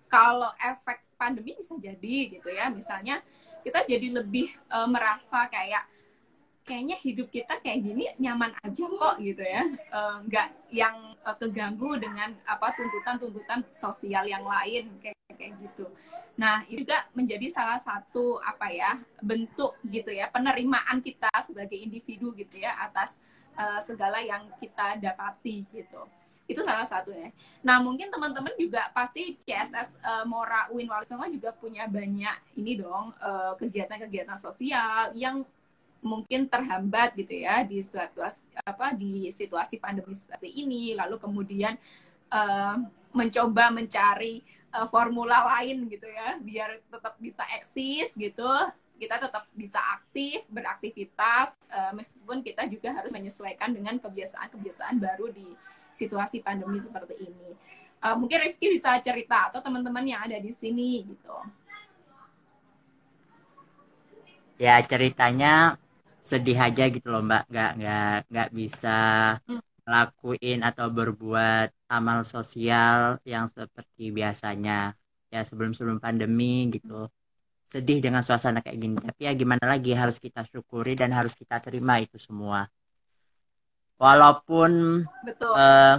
kalau 0.06 0.54
efek 0.62 1.02
pandemi 1.18 1.58
bisa 1.58 1.74
jadi 1.74 2.16
gitu 2.38 2.48
ya. 2.54 2.70
Misalnya 2.70 3.18
kita 3.66 3.82
jadi 3.82 4.22
lebih 4.22 4.54
uh, 4.70 4.86
merasa 4.86 5.50
kayak 5.50 5.90
kayaknya 6.62 6.96
hidup 7.02 7.26
kita 7.26 7.58
kayak 7.58 7.82
gini 7.82 8.06
nyaman 8.22 8.54
aja 8.62 8.86
kok 8.86 9.16
gitu 9.18 9.42
ya 9.42 9.66
uh, 9.90 10.22
nggak 10.22 10.48
yang 10.70 10.94
uh, 11.26 11.34
keganggu 11.34 11.98
dengan 11.98 12.38
apa 12.46 12.70
tuntutan-tuntutan 12.78 13.66
sosial 13.74 14.22
yang 14.30 14.46
lain 14.46 14.86
kayak 15.02 15.18
kayak 15.34 15.58
gitu 15.58 15.90
nah 16.38 16.62
itu 16.70 16.86
juga 16.86 17.10
menjadi 17.18 17.50
salah 17.50 17.82
satu 17.82 18.38
apa 18.38 18.70
ya 18.70 18.94
bentuk 19.18 19.74
gitu 19.90 20.14
ya 20.14 20.30
penerimaan 20.30 21.02
kita 21.02 21.30
sebagai 21.42 21.74
individu 21.74 22.30
gitu 22.38 22.62
ya 22.62 22.78
atas 22.78 23.18
uh, 23.56 23.80
segala 23.80 24.20
yang 24.22 24.48
kita 24.58 24.98
dapati 25.00 25.64
gitu. 25.72 26.02
Itu 26.46 26.60
salah 26.66 26.84
satunya. 26.84 27.30
Nah 27.64 27.80
mungkin 27.80 28.10
teman-teman 28.12 28.52
juga 28.58 28.90
pasti 28.92 29.38
CSS 29.40 29.96
uh, 30.02 30.24
Mora 30.28 30.68
Uin 30.74 30.90
Walisongo 30.90 31.24
juga 31.30 31.54
punya 31.54 31.86
banyak 31.88 32.58
ini 32.58 32.76
dong 32.82 33.14
kegiatan-kegiatan 33.62 34.36
uh, 34.36 34.42
sosial 34.42 35.14
yang 35.16 35.46
mungkin 36.02 36.50
terhambat 36.50 37.14
gitu 37.14 37.46
ya 37.46 37.62
di 37.62 37.78
suatu 37.78 38.26
apa 38.66 38.90
di 38.92 39.30
situasi 39.30 39.78
pandemi 39.78 40.12
seperti 40.12 40.50
ini. 40.50 40.98
Lalu 40.98 41.16
kemudian 41.22 41.78
uh, 42.34 42.76
mencoba 43.14 43.70
mencari 43.70 44.42
uh, 44.74 44.88
formula 44.88 45.44
lain 45.56 45.86
gitu 45.86 46.08
ya 46.08 46.40
biar 46.40 46.80
tetap 46.88 47.14
bisa 47.20 47.44
eksis 47.54 48.16
gitu 48.16 48.48
kita 49.02 49.18
tetap 49.18 49.50
bisa 49.50 49.82
aktif 49.98 50.46
beraktivitas 50.46 51.58
uh, 51.74 51.90
meskipun 51.90 52.38
kita 52.38 52.70
juga 52.70 52.94
harus 52.94 53.10
menyesuaikan 53.10 53.74
dengan 53.74 53.98
kebiasaan-kebiasaan 53.98 55.02
baru 55.02 55.26
di 55.34 55.58
situasi 55.90 56.38
pandemi 56.38 56.78
seperti 56.78 57.26
ini. 57.26 57.50
Uh, 57.98 58.14
mungkin 58.14 58.38
Rifki 58.46 58.78
bisa 58.78 58.94
cerita 59.02 59.50
atau 59.50 59.58
teman-teman 59.58 60.06
yang 60.06 60.22
ada 60.22 60.38
di 60.38 60.54
sini 60.54 61.02
gitu. 61.02 61.34
Ya 64.62 64.78
ceritanya 64.86 65.74
sedih 66.22 66.62
aja 66.62 66.86
gitu 66.86 67.10
loh 67.10 67.26
mbak. 67.26 67.50
Nggak 67.50 67.70
nggak 67.82 68.18
nggak 68.30 68.50
bisa 68.54 69.00
lakuin 69.82 70.62
atau 70.62 70.86
berbuat 70.94 71.74
amal 71.90 72.22
sosial 72.22 73.18
yang 73.26 73.50
seperti 73.50 74.14
biasanya. 74.14 74.94
Ya 75.34 75.42
sebelum 75.42 75.74
sebelum 75.74 75.98
pandemi 75.98 76.70
gitu 76.70 77.10
sedih 77.72 77.98
dengan 78.04 78.20
suasana 78.20 78.60
kayak 78.64 78.78
gini 78.82 78.96
tapi 79.00 79.20
ya 79.24 79.32
gimana 79.32 79.64
lagi 79.72 79.96
harus 79.96 80.16
kita 80.20 80.44
syukuri 80.50 80.92
dan 81.00 81.10
harus 81.16 81.32
kita 81.32 81.56
terima 81.64 81.94
itu 82.04 82.20
semua 82.20 82.68
walaupun 83.96 85.02
Betul. 85.24 85.52
Uh, 85.56 85.96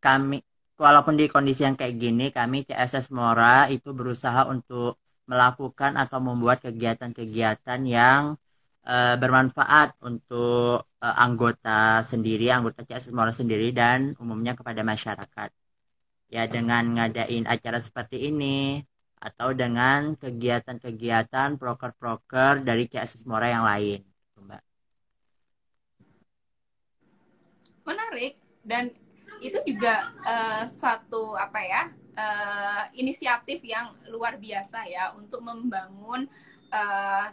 kami 0.00 0.40
walaupun 0.80 1.14
di 1.20 1.28
kondisi 1.28 1.66
yang 1.66 1.76
kayak 1.76 1.94
gini 2.00 2.32
kami 2.32 2.64
CSS 2.64 3.12
Mora 3.12 3.68
itu 3.68 3.92
berusaha 3.92 4.48
untuk 4.48 4.96
melakukan 5.30 5.94
atau 5.94 6.18
membuat 6.18 6.58
kegiatan-kegiatan 6.64 7.80
yang 7.86 8.34
uh, 8.88 9.14
bermanfaat 9.20 9.94
untuk 10.02 10.88
uh, 11.04 11.16
anggota 11.20 12.02
sendiri, 12.02 12.50
anggota 12.50 12.82
CS 12.82 13.14
Mora 13.14 13.30
sendiri 13.30 13.70
dan 13.70 14.18
umumnya 14.18 14.58
kepada 14.58 14.82
masyarakat. 14.82 15.50
Ya 16.30 16.46
dengan 16.46 16.82
ngadain 16.94 17.44
acara 17.46 17.78
seperti 17.82 18.30
ini 18.30 18.82
atau 19.20 19.52
dengan 19.52 20.16
kegiatan-kegiatan 20.16 21.60
proker-proker 21.60 22.64
dari 22.64 22.88
CS 22.88 23.28
Mora 23.28 23.52
yang 23.52 23.68
lain, 23.68 24.00
gitu, 24.00 24.40
Mbak. 24.40 24.62
Menarik 27.84 28.40
dan 28.64 28.88
itu 29.40 29.56
juga 29.64 30.08
uh, 30.24 30.64
satu 30.68 31.36
apa 31.36 31.60
ya 31.64 31.82
uh, 32.16 32.84
inisiatif 32.92 33.64
yang 33.64 33.92
luar 34.12 34.36
biasa 34.36 34.84
ya 34.88 35.12
untuk 35.16 35.40
membangun 35.40 36.28
uh, 36.72 37.28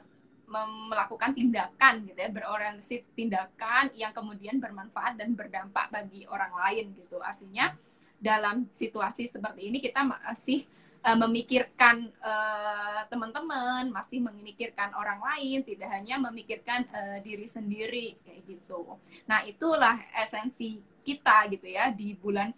melakukan 0.47 1.35
tindakan 1.35 2.07
gitu 2.07 2.15
ya 2.23 2.31
berorientasi 2.31 3.03
tindakan 3.11 3.91
yang 3.91 4.15
kemudian 4.15 4.63
bermanfaat 4.63 5.19
dan 5.19 5.35
berdampak 5.35 5.91
bagi 5.91 6.23
orang 6.31 6.55
lain 6.55 6.95
gitu 6.95 7.19
artinya 7.19 7.75
dalam 8.15 8.63
situasi 8.71 9.27
seperti 9.27 9.67
ini 9.67 9.83
kita 9.83 10.07
masih 10.07 10.63
memikirkan 11.03 12.11
uh, 12.19 13.01
teman-teman 13.07 13.87
masih 13.93 14.19
memikirkan 14.19 14.91
orang 14.97 15.23
lain 15.23 15.63
tidak 15.63 15.87
hanya 15.93 16.19
memikirkan 16.19 16.83
uh, 16.89 17.17
diri 17.23 17.47
sendiri 17.47 18.19
kayak 18.25 18.43
gitu 18.43 18.97
nah 19.23 19.45
itulah 19.47 19.95
esensi 20.19 20.83
kita 21.07 21.47
gitu 21.53 21.71
ya 21.71 21.93
di 21.95 22.11
bulan 22.17 22.51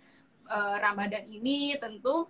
uh, 0.50 0.76
Ramadan 0.82 1.30
ini 1.30 1.78
tentu 1.78 2.26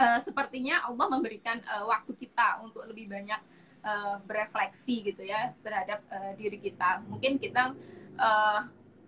uh, 0.00 0.18
sepertinya 0.24 0.88
Allah 0.88 1.06
memberikan 1.12 1.60
uh, 1.68 1.84
waktu 1.88 2.16
kita 2.16 2.64
untuk 2.64 2.88
lebih 2.88 3.12
banyak 3.12 3.40
uh, 3.84 4.16
berefleksi 4.24 5.12
gitu 5.12 5.22
ya 5.24 5.52
terhadap 5.60 6.00
uh, 6.08 6.32
diri 6.36 6.56
kita. 6.60 7.04
Mungkin 7.08 7.36
kita 7.36 7.76
uh, 8.16 8.60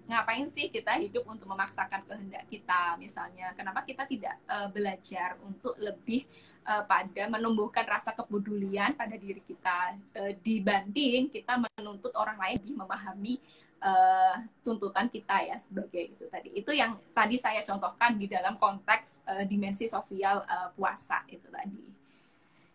ngapain 0.06 0.44
sih 0.50 0.66
kita 0.68 0.98
hidup 0.98 1.22
untuk 1.30 1.46
memaksakan 1.46 2.02
kehendak 2.04 2.44
kita 2.50 2.98
misalnya? 2.98 3.54
Kenapa 3.54 3.86
kita 3.86 4.02
tidak 4.04 4.34
uh, 4.50 4.66
belajar 4.68 5.38
untuk 5.46 5.78
lebih 5.78 6.26
uh, 6.66 6.82
pada 6.84 7.30
menumbuhkan 7.30 7.86
rasa 7.86 8.10
kepedulian 8.12 8.98
pada 8.98 9.14
diri 9.14 9.40
kita? 9.46 9.94
Uh, 10.14 10.32
dibanding 10.42 11.30
kita 11.30 11.56
menuntut 11.56 12.10
orang 12.18 12.36
lain 12.38 12.58
lebih 12.62 12.74
memahami 12.76 13.34
uh, 13.82 14.36
tuntutan 14.62 15.10
kita 15.10 15.42
ya 15.42 15.56
sebagai 15.58 16.14
itu 16.14 16.24
tadi. 16.30 16.48
Itu 16.54 16.70
yang 16.70 16.94
tadi 17.14 17.36
saya 17.36 17.60
contohkan 17.66 18.16
di 18.16 18.30
dalam 18.30 18.56
konteks 18.56 19.26
uh, 19.26 19.44
dimensi 19.46 19.90
sosial 19.90 20.46
uh, 20.46 20.70
puasa 20.74 21.26
itu 21.30 21.46
tadi. 21.50 21.82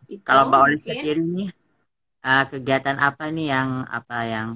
Itu 0.07 0.23
kalau 0.23 0.47
mbak 0.47 0.59
Oli 0.63 0.79
sendiri 0.79 1.23
nih 1.23 1.49
uh, 2.23 2.43
kegiatan 2.47 2.97
apa 2.99 3.31
nih 3.31 3.47
yang 3.51 3.83
apa 3.87 4.17
yang 4.27 4.47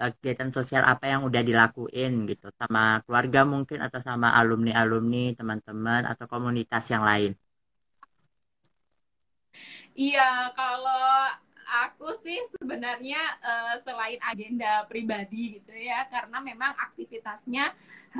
uh, 0.00 0.10
kegiatan 0.16 0.50
sosial 0.50 0.82
apa 0.82 1.04
yang 1.12 1.20
udah 1.28 1.42
dilakuin 1.44 2.24
gitu 2.30 2.48
sama 2.56 3.04
keluarga 3.04 3.44
mungkin 3.44 3.78
atau 3.84 4.00
sama 4.00 4.32
alumni 4.32 4.72
alumni 4.80 5.36
teman-teman 5.36 6.08
atau 6.08 6.24
komunitas 6.24 6.84
yang 6.88 7.04
lain 7.04 7.36
iya 9.94 10.48
kalau 10.56 11.36
aku 11.70 12.10
sih 12.18 12.38
sebenarnya 12.58 13.22
uh, 13.40 13.74
selain 13.78 14.18
agenda 14.26 14.84
pribadi 14.90 15.62
gitu 15.62 15.70
ya, 15.70 16.04
karena 16.10 16.42
memang 16.42 16.74
aktivitasnya 16.90 17.70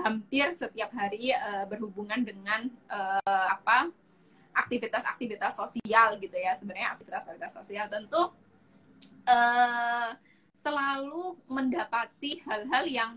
hampir 0.07 0.55
setiap 0.55 0.95
hari 0.95 1.35
uh, 1.35 1.67
berhubungan 1.67 2.23
dengan 2.23 2.71
uh, 2.87 3.49
apa 3.51 3.91
aktivitas-aktivitas 4.55 5.59
sosial 5.59 6.19
gitu 6.23 6.37
ya. 6.39 6.55
Sebenarnya 6.55 6.95
aktivitas-aktivitas 6.95 7.55
sosial 7.59 7.91
tentu 7.91 8.31
uh, 9.27 10.11
selalu 11.01 11.33
mendapati 11.49 12.45
hal-hal 12.45 12.85
yang 12.85 13.11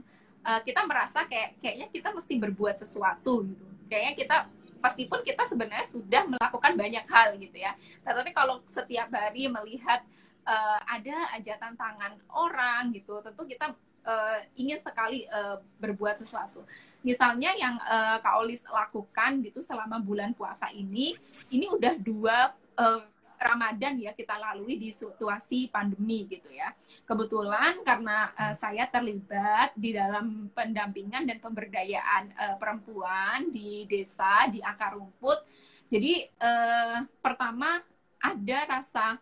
uh, 0.47 0.63
kita 0.63 0.87
merasa 0.87 1.27
kayak 1.27 1.59
kayaknya 1.59 1.91
kita 1.91 2.15
mesti 2.15 2.39
berbuat 2.39 2.79
sesuatu 2.79 3.43
gitu. 3.43 3.65
Kayaknya 3.91 4.13
kita 4.15 4.37
meskipun 4.79 5.19
kita 5.27 5.43
sebenarnya 5.43 5.83
sudah 5.83 6.23
melakukan 6.31 6.79
banyak 6.79 7.03
hal 7.11 7.35
gitu 7.35 7.59
ya. 7.59 7.75
Tetapi 8.07 8.31
kalau 8.31 8.63
setiap 8.63 9.11
hari 9.11 9.51
melihat 9.51 9.99
uh, 10.47 10.79
ada 10.87 11.35
aja 11.35 11.59
tantangan 11.59 12.15
orang 12.31 12.95
gitu, 12.95 13.19
tentu 13.19 13.43
kita 13.51 13.75
uh, 14.07 14.39
ingin 14.55 14.79
sekali 14.79 15.27
uh, 15.27 15.59
berbuat 15.83 16.23
sesuatu. 16.23 16.63
Misalnya 17.03 17.51
yang 17.59 17.75
uh, 17.83 18.23
Kak 18.23 18.39
Olis 18.39 18.63
lakukan 18.63 19.43
gitu 19.43 19.59
selama 19.59 19.99
bulan 19.99 20.31
puasa 20.31 20.71
ini, 20.71 21.11
ini 21.51 21.67
udah 21.67 21.99
dua 21.99 22.55
uh, 22.79 23.03
Ramadan 23.39 23.97
ya 23.99 24.11
kita 24.13 24.37
lalui 24.37 24.77
di 24.77 24.89
situasi 24.93 25.69
pandemi 25.69 26.25
gitu 26.29 26.49
ya. 26.49 26.71
Kebetulan 27.05 27.81
karena 27.81 28.31
uh, 28.37 28.53
saya 28.55 28.87
terlibat 28.89 29.73
di 29.77 29.93
dalam 29.93 30.49
pendampingan 30.53 31.25
dan 31.25 31.37
pemberdayaan 31.41 32.23
uh, 32.33 32.55
perempuan 32.57 33.49
di 33.49 33.85
desa 33.89 34.47
di 34.49 34.61
akar 34.61 34.97
rumput. 34.97 35.41
Jadi 35.89 36.25
uh, 36.41 37.05
pertama 37.21 37.81
ada 38.23 38.59
rasa 38.65 39.19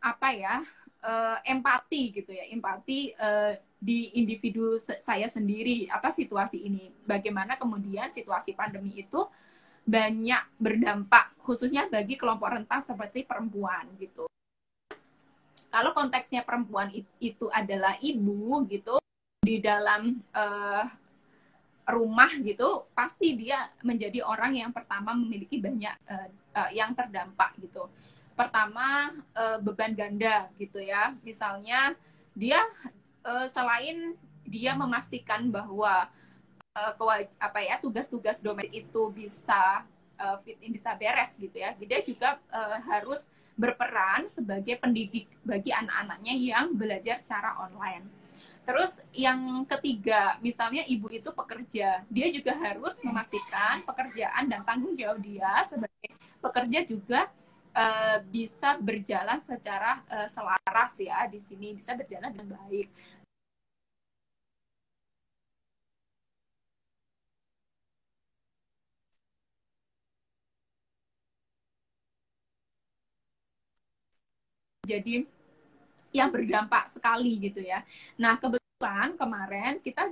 apa 0.00 0.28
ya 0.32 0.64
uh, 1.04 1.38
empati 1.44 2.02
gitu 2.22 2.32
ya 2.32 2.48
empati 2.48 3.12
uh, 3.20 3.52
di 3.80 4.12
individu 4.20 4.76
saya 4.80 5.24
sendiri 5.24 5.88
atas 5.88 6.20
situasi 6.20 6.68
ini. 6.68 6.92
Bagaimana 7.08 7.56
kemudian 7.56 8.12
situasi 8.12 8.52
pandemi 8.52 9.00
itu 9.00 9.24
banyak 9.84 10.42
berdampak 10.60 11.34
khususnya 11.40 11.88
bagi 11.90 12.14
kelompok 12.14 12.52
rentan 12.52 12.80
seperti 12.84 13.26
perempuan 13.26 13.88
gitu. 13.98 14.28
Kalau 15.70 15.94
konteksnya 15.94 16.42
perempuan 16.42 16.90
itu 17.22 17.46
adalah 17.54 17.94
ibu 18.02 18.66
gitu 18.66 18.98
di 19.40 19.62
dalam 19.62 20.18
uh, 20.34 20.84
rumah 21.90 22.30
gitu 22.42 22.86
pasti 22.94 23.34
dia 23.34 23.70
menjadi 23.82 24.22
orang 24.22 24.54
yang 24.54 24.70
pertama 24.70 25.14
memiliki 25.14 25.58
banyak 25.58 25.94
uh, 26.06 26.28
uh, 26.54 26.70
yang 26.70 26.94
terdampak 26.94 27.54
gitu. 27.58 27.86
Pertama 28.34 29.10
uh, 29.34 29.58
beban 29.62 29.94
ganda 29.94 30.50
gitu 30.58 30.78
ya. 30.82 31.14
Misalnya 31.22 31.94
dia 32.34 32.62
uh, 33.26 33.46
selain 33.46 34.14
dia 34.46 34.74
memastikan 34.74 35.50
bahwa 35.50 36.10
uh, 36.74 36.92
apa 37.40 37.58
ya 37.62 37.76
tugas-tugas 37.82 38.38
domestik 38.44 38.86
itu 38.86 39.02
bisa 39.10 39.82
uh, 40.20 40.36
fit 40.42 40.58
bisa 40.60 40.94
beres 40.94 41.34
gitu 41.38 41.56
ya. 41.56 41.74
Dia 41.74 42.00
juga 42.04 42.38
uh, 42.52 42.78
harus 42.90 43.26
berperan 43.58 44.24
sebagai 44.30 44.80
pendidik 44.80 45.28
bagi 45.44 45.68
anak-anaknya 45.74 46.34
yang 46.34 46.72
belajar 46.72 47.20
secara 47.20 47.60
online. 47.60 48.08
Terus 48.64 49.02
yang 49.16 49.66
ketiga, 49.66 50.38
misalnya 50.44 50.84
ibu 50.86 51.10
itu 51.10 51.32
pekerja, 51.32 52.06
dia 52.06 52.26
juga 52.30 52.54
harus 52.56 53.00
memastikan 53.02 53.82
pekerjaan 53.82 54.46
dan 54.46 54.62
tanggung 54.62 54.94
jawab 54.94 55.18
dia 55.20 55.64
sebagai 55.66 56.08
pekerja 56.38 56.80
juga 56.86 57.20
uh, 57.74 58.18
bisa 58.30 58.78
berjalan 58.78 59.42
secara 59.42 60.00
uh, 60.08 60.28
selaras 60.28 60.92
ya 61.00 61.26
di 61.26 61.40
sini 61.40 61.74
bisa 61.74 61.96
berjalan 61.96 62.30
dengan 62.30 62.56
baik. 62.56 62.88
Jadi 74.90 75.14
yang 76.10 76.28
berdampak 76.34 76.90
sekali 76.90 77.38
gitu 77.38 77.62
ya. 77.62 77.86
Nah 78.18 78.34
kebetulan 78.34 79.14
kemarin 79.14 79.78
kita 79.78 80.10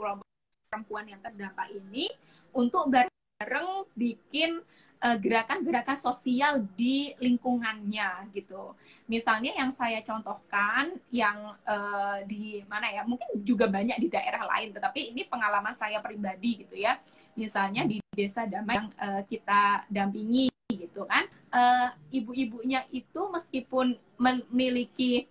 kelompok 0.00 0.24
perempuan 0.70 1.04
yang 1.10 1.20
terdampak 1.20 1.68
ini 1.74 2.08
untuk 2.56 2.88
bareng 2.88 3.84
bikin 3.92 4.62
eh, 5.02 5.18
gerakan-gerakan 5.18 5.98
uh, 5.98 6.04
sosial 6.08 6.62
di 6.78 7.10
lingkungannya 7.18 8.30
gitu. 8.30 8.78
Misalnya 9.10 9.56
yang 9.56 9.74
saya 9.74 9.98
contohkan 10.04 10.94
yang 11.10 11.58
uh, 11.66 12.22
di 12.28 12.62
mana 12.70 12.86
ya, 12.92 13.02
mungkin 13.02 13.26
juga 13.42 13.66
banyak 13.66 13.98
di 13.98 14.08
daerah 14.12 14.46
lain, 14.46 14.76
tetapi 14.76 15.10
ini 15.10 15.26
pengalaman 15.26 15.74
saya 15.74 15.98
pribadi 15.98 16.62
gitu 16.62 16.78
ya. 16.78 17.00
Misalnya 17.34 17.82
di 17.88 17.98
desa 18.14 18.46
damai 18.46 18.76
yang 18.78 18.88
uh, 19.00 19.22
kita 19.26 19.88
dampingi 19.88 20.49
gitu 20.76 21.06
kan. 21.06 21.26
Uh, 21.50 21.90
ibu-ibunya 22.14 22.86
itu 22.94 23.20
meskipun 23.30 23.98
memiliki 24.20 25.26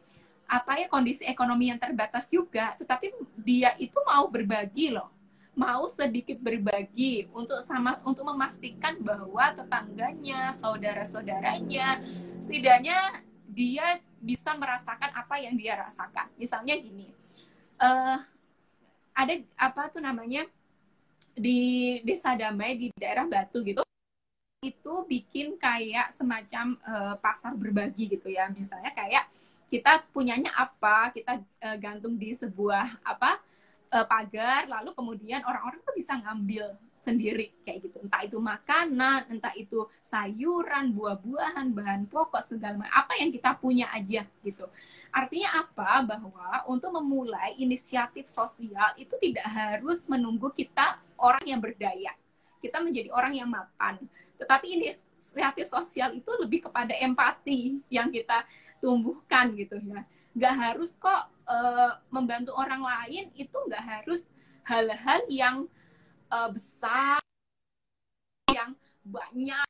apa 0.49 0.82
ya 0.82 0.88
kondisi 0.89 1.21
ekonomi 1.30 1.69
yang 1.69 1.78
terbatas 1.78 2.25
juga 2.25 2.73
tetapi 2.82 3.13
dia 3.38 3.78
itu 3.78 3.95
mau 4.04 4.25
berbagi 4.28 4.91
loh. 4.91 5.13
Mau 5.54 5.91
sedikit 5.91 6.39
berbagi 6.39 7.28
untuk 7.36 7.60
sama 7.60 7.99
untuk 8.08 8.23
memastikan 8.23 8.95
bahwa 9.04 9.52
tetangganya 9.54 10.56
saudara-saudaranya 10.56 11.99
setidaknya 12.39 12.95
dia 13.49 13.99
bisa 14.23 14.56
merasakan 14.56 15.12
apa 15.12 15.36
yang 15.41 15.60
dia 15.60 15.75
rasakan. 15.75 16.32
Misalnya 16.39 16.80
gini 16.80 17.12
uh, 17.80 18.17
ada 19.15 19.34
apa 19.56 19.91
tuh 19.91 20.04
namanya 20.04 20.47
di 21.36 21.99
desa 22.04 22.36
damai 22.36 22.75
di 22.75 22.88
daerah 22.95 23.28
Batu 23.28 23.63
gitu 23.63 23.88
itu 24.59 24.93
bikin 25.07 25.55
kayak 25.55 26.11
semacam 26.11 26.75
uh, 26.83 27.15
pasar 27.23 27.55
berbagi 27.55 28.11
gitu 28.11 28.27
ya. 28.27 28.51
Misalnya 28.51 28.91
kayak 28.91 29.31
kita 29.71 30.03
punyanya 30.11 30.51
apa 30.51 31.15
kita 31.15 31.39
uh, 31.63 31.77
gantung 31.79 32.19
di 32.19 32.35
sebuah 32.35 32.99
apa 33.07 33.39
uh, 33.95 34.05
pagar 34.05 34.67
lalu 34.67 34.91
kemudian 34.91 35.45
orang-orang 35.47 35.79
tuh 35.87 35.95
bisa 35.95 36.19
ngambil 36.19 36.75
sendiri 36.99 37.55
kayak 37.63 37.87
gitu. 37.87 38.03
Entah 38.03 38.27
itu 38.27 38.35
makanan 38.35 39.31
entah 39.31 39.55
itu 39.55 39.87
sayuran 40.03 40.91
buah-buahan 40.91 41.71
bahan 41.71 42.11
pokok 42.11 42.43
segala 42.43 42.83
macam. 42.83 42.99
Apa 42.99 43.15
yang 43.15 43.31
kita 43.31 43.55
punya 43.55 43.87
aja 43.95 44.27
gitu. 44.43 44.67
Artinya 45.15 45.63
apa? 45.63 46.03
Bahwa 46.03 46.67
untuk 46.67 46.91
memulai 46.99 47.55
inisiatif 47.55 48.27
sosial 48.27 48.91
itu 48.99 49.15
tidak 49.23 49.47
harus 49.47 50.03
menunggu 50.11 50.51
kita 50.51 50.99
orang 51.15 51.47
yang 51.47 51.63
berdaya 51.63 52.11
kita 52.59 52.83
menjadi 52.83 53.09
orang 53.11 53.33
yang 53.35 53.49
mapan. 53.49 53.99
Tetapi 54.39 54.67
ini 54.67 54.87
inisiatif 55.29 55.69
sosial 55.69 56.09
itu 56.17 56.31
lebih 56.41 56.65
kepada 56.65 56.89
empati 56.97 57.85
yang 57.93 58.09
kita 58.09 58.41
tumbuhkan 58.81 59.53
gitu 59.53 59.77
ya. 59.77 60.01
Gak 60.33 60.55
harus 60.57 60.97
kok 60.97 61.29
uh, 61.45 62.01
membantu 62.09 62.57
orang 62.57 62.81
lain 62.81 63.29
itu 63.37 63.57
gak 63.69 63.85
harus 63.85 64.25
hal-hal 64.65 65.21
yang 65.29 65.69
uh, 66.33 66.49
besar, 66.49 67.21
yang 68.49 68.73
banyak 69.05 69.69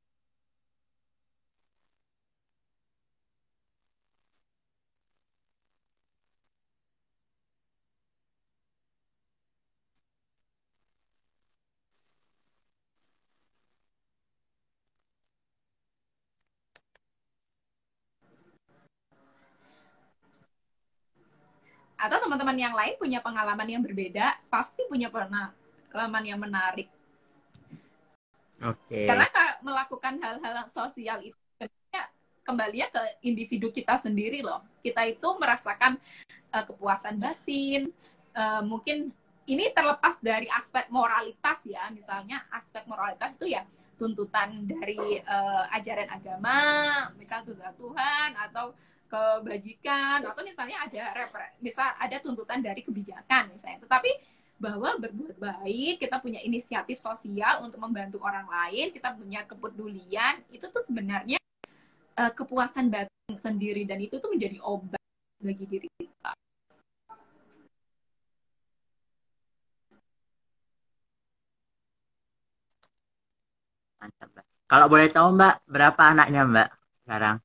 atau 21.99 22.17
teman-teman 22.23 22.55
yang 22.55 22.71
lain 22.71 22.95
punya 22.95 23.19
pengalaman 23.19 23.67
yang 23.67 23.83
berbeda, 23.83 24.39
pasti 24.47 24.87
punya 24.87 25.11
pengalaman 25.11 26.23
yang 26.23 26.39
menarik. 26.39 26.87
Oke. 28.63 28.87
Okay. 28.87 29.05
Karena 29.07 29.27
melakukan 29.59 30.15
hal-hal 30.23 30.63
sosial 30.71 31.19
itu 31.19 31.35
kembali 32.47 32.81
ke 32.89 33.03
individu 33.21 33.69
kita 33.69 33.93
sendiri 33.99 34.41
loh. 34.41 34.65
Kita 34.81 35.05
itu 35.05 35.27
merasakan 35.37 36.01
uh, 36.49 36.63
kepuasan 36.65 37.21
batin, 37.21 37.93
uh, 38.33 38.65
mungkin 38.65 39.13
ini 39.45 39.69
terlepas 39.69 40.17
dari 40.17 40.49
aspek 40.49 40.89
moralitas 40.89 41.61
ya, 41.67 41.85
misalnya 41.93 42.41
aspek 42.49 42.89
moralitas 42.89 43.37
itu 43.37 43.53
ya 43.53 43.65
tuntutan 43.99 44.63
dari 44.63 45.19
uh, 45.27 45.67
ajaran 45.75 46.07
agama, 46.07 46.57
misal 47.19 47.43
tuntutan 47.43 47.75
Tuhan 47.75 48.29
atau 48.49 48.71
kebajikan 49.09 50.21
atau 50.23 50.41
misalnya 50.45 50.85
ada 50.85 51.27
bisa 51.59 51.97
ada 51.99 52.17
tuntutan 52.23 52.63
dari 52.63 52.79
kebijakan 52.79 53.51
misalnya. 53.51 53.83
Tetapi 53.83 54.11
bahwa 54.59 54.95
berbuat 54.99 55.39
baik, 55.39 56.03
kita 56.03 56.19
punya 56.19 56.43
inisiatif 56.43 56.99
sosial 56.99 57.63
untuk 57.63 57.79
membantu 57.79 58.19
orang 58.19 58.43
lain, 58.47 58.91
kita 58.91 59.15
punya 59.15 59.47
kepedulian, 59.47 60.43
itu 60.51 60.67
tuh 60.67 60.83
sebenarnya 60.83 61.39
uh, 62.19 62.31
kepuasan 62.35 62.91
batin 62.91 63.39
sendiri 63.39 63.87
dan 63.87 64.03
itu 64.03 64.19
tuh 64.19 64.27
menjadi 64.27 64.59
obat 64.59 64.99
bagi 65.39 65.63
diri 65.63 65.87
kita. 65.95 66.35
Mantap, 73.99 74.27
Mbak. 74.33 74.45
Kalau 74.69 74.85
boleh 74.91 75.07
tahu, 75.15 75.27
Mbak, 75.37 75.53
berapa 75.73 76.01
anaknya, 76.11 76.41
Mbak, 76.51 76.67
sekarang? 77.03 77.35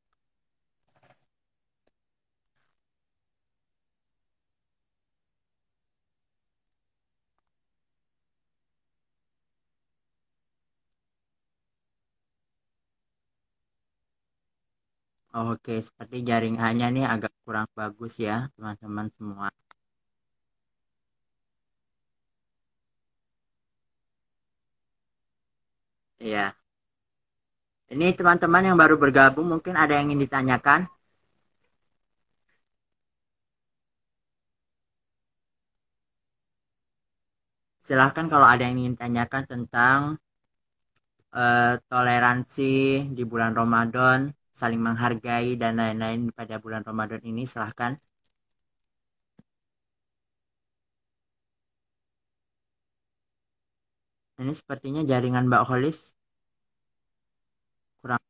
Oke, 15.51 15.73
seperti 15.87 16.17
jaringannya 16.29 16.87
nih 16.95 17.05
agak 17.15 17.33
kurang 17.45 17.67
bagus 17.79 18.13
ya, 18.27 18.35
teman-teman 18.55 19.07
semua. 19.17 19.47
Iya. 26.25 26.55
Ini 27.95 28.07
teman-teman 28.19 28.63
yang 28.69 28.77
baru 28.83 28.97
bergabung 29.03 29.47
mungkin 29.53 29.75
ada 29.83 29.93
yang 29.97 30.07
ingin 30.13 30.23
ditanyakan. 30.25 30.81
Silahkan 37.87 38.27
kalau 38.33 38.47
ada 38.53 38.63
yang 38.69 38.77
ingin 38.83 38.97
tanyakan 39.01 39.43
tentang 39.53 40.01
uh, 41.41 41.73
toleransi 41.91 42.73
di 43.17 43.23
bulan 43.31 43.53
Ramadan 43.61 44.19
saling 44.61 44.81
menghargai 44.87 45.51
dan 45.63 45.73
lain-lain 45.81 46.21
pada 46.39 46.55
bulan 46.65 46.83
Ramadan 46.89 47.21
ini 47.31 47.43
silahkan 47.53 47.93
ini 54.43 54.53
sepertinya 54.61 55.03
jaringan 55.11 55.45
Mbak 55.51 55.63
Holis 55.69 55.99
kurang. 58.01 58.23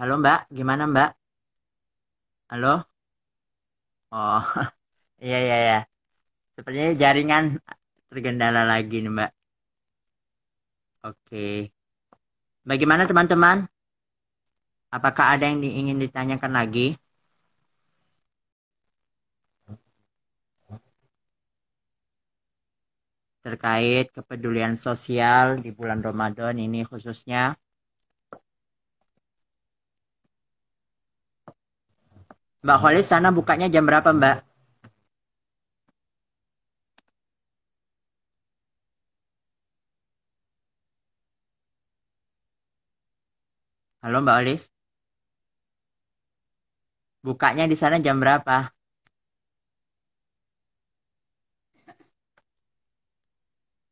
Halo 0.00 0.14
Mbak. 0.22 0.38
Gimana 0.58 0.84
Mbak? 0.92 1.10
Halo? 2.48 2.88
Oh 4.12 4.40
iya 5.24 5.36
iya 5.44 5.56
iya. 5.64 5.76
Sepertinya 6.56 6.90
jaringan 7.02 7.44
tergendala 8.10 8.62
lagi 8.72 8.96
nih 9.04 9.12
Mbak. 9.16 9.30
Oke. 11.02 11.72
Bagaimana 12.68 13.08
teman-teman? 13.10 13.66
Apakah 14.96 15.26
ada 15.36 15.44
yang 15.50 15.60
ingin 15.64 15.96
ditanyakan 16.04 16.52
lagi? 16.58 16.86
Terkait 23.44 24.06
kepedulian 24.16 24.74
sosial 24.86 25.46
di 25.64 25.70
bulan 25.78 26.00
Ramadan 26.06 26.54
ini 26.66 26.80
khususnya. 26.90 27.54
Mbak 32.64 32.78
Kholis 32.82 33.06
sana 33.12 33.28
bukanya 33.38 33.66
jam 33.74 33.84
berapa 33.88 34.10
Mbak? 34.18 34.36
Halo 44.02 44.18
Mbak 44.22 44.36
Olis? 44.42 44.62
Bukanya 47.26 47.64
di 47.70 47.76
sana 47.82 47.96
jam 48.06 48.16
berapa? 48.22 48.77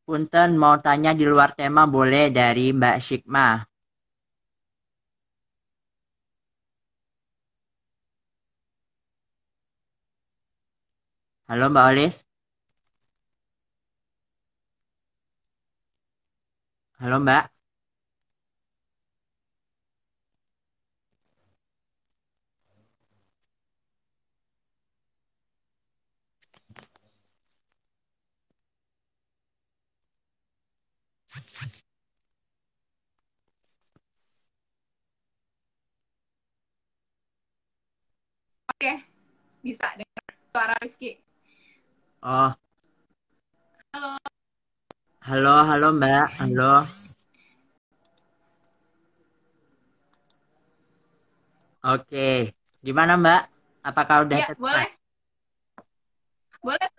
Punten 0.07 0.51
mau 0.63 0.75
tanya 0.87 1.13
di 1.19 1.25
luar 1.33 1.51
tema 1.61 1.83
boleh 1.97 2.25
dari 2.39 2.67
Mbak 2.79 2.97
Shikma. 3.07 3.49
Halo 11.49 11.67
Mbak 11.71 11.85
Olis. 11.91 12.17
Halo 16.99 17.21
Mbak. 17.21 17.56
Oke, 38.77 38.93
bisa 39.65 39.89
dengar 39.97 40.29
suara 40.53 40.77
Rizky. 40.85 41.17
Oh. 42.21 42.53
Halo. 43.97 44.21
Halo, 45.25 45.57
halo 45.65 45.89
Mbak. 45.97 46.27
Halo. 46.45 46.85
Oke, 51.87 52.53
gimana 52.83 53.17
Mbak? 53.17 53.43
Apakah 53.87 54.29
udah 54.29 54.39
ya, 54.43 54.53
boleh. 54.59 54.91
Boleh. 56.61 56.91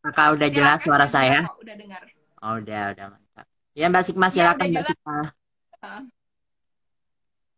Apakah 0.00 0.38
udah 0.38 0.48
jelas 0.48 0.80
suara 0.80 1.04
saya? 1.04 1.44
Udah 1.58 1.74
dengar. 1.74 2.06
Oh, 2.40 2.56
udah, 2.56 2.96
udah 2.96 3.06
mantap. 3.12 3.49
Ya 3.80 3.88
Mbak 3.88 4.12
Sikma 4.12 4.28
iya, 4.28 4.34
silakan 4.36 4.68
ya, 4.68 4.72
Mbak 4.76 4.86
Sikma. 4.92 5.18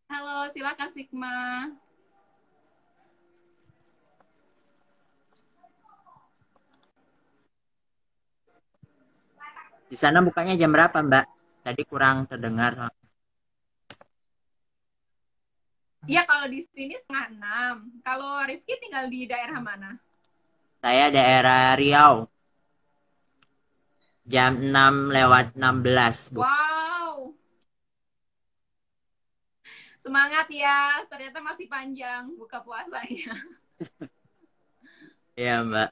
Halo, 0.06 0.36
silakan 0.54 0.88
Sikma. 0.94 1.34
Di 9.90 9.98
sana 9.98 10.22
bukanya 10.22 10.54
jam 10.54 10.70
berapa 10.70 10.94
Mbak? 10.94 11.26
Tadi 11.66 11.82
kurang 11.90 12.30
terdengar. 12.30 12.94
Iya 16.06 16.22
kalau 16.22 16.46
di 16.46 16.62
sini 16.70 16.94
setengah 17.02 17.34
enam. 17.34 17.74
Kalau 18.06 18.46
Rifki 18.46 18.78
tinggal 18.78 19.10
di 19.10 19.26
daerah 19.26 19.58
mana? 19.58 19.90
Saya 20.78 21.10
daerah 21.10 21.74
Riau 21.74 22.30
jam 24.26 24.58
6 24.58 25.10
lewat 25.10 25.54
16. 25.58 26.34
Bu. 26.34 26.40
Wow. 26.42 27.34
Semangat 29.98 30.50
ya, 30.50 31.02
ternyata 31.06 31.38
masih 31.38 31.66
panjang 31.70 32.26
buka 32.34 32.58
puasanya. 32.62 33.34
Iya, 35.32 35.64
Mbak. 35.64 35.88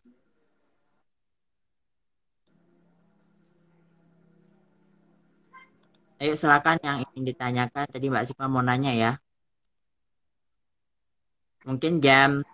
Ayo 6.20 6.36
silakan 6.36 6.76
yang 6.84 6.98
ingin 7.08 7.24
ditanyakan. 7.32 7.88
Tadi 7.88 8.06
Mbak 8.12 8.24
Sikma 8.28 8.46
mau 8.52 8.60
nanya 8.60 8.92
ya. 8.92 9.10
Mungkin 11.64 11.92
jam 12.04 12.44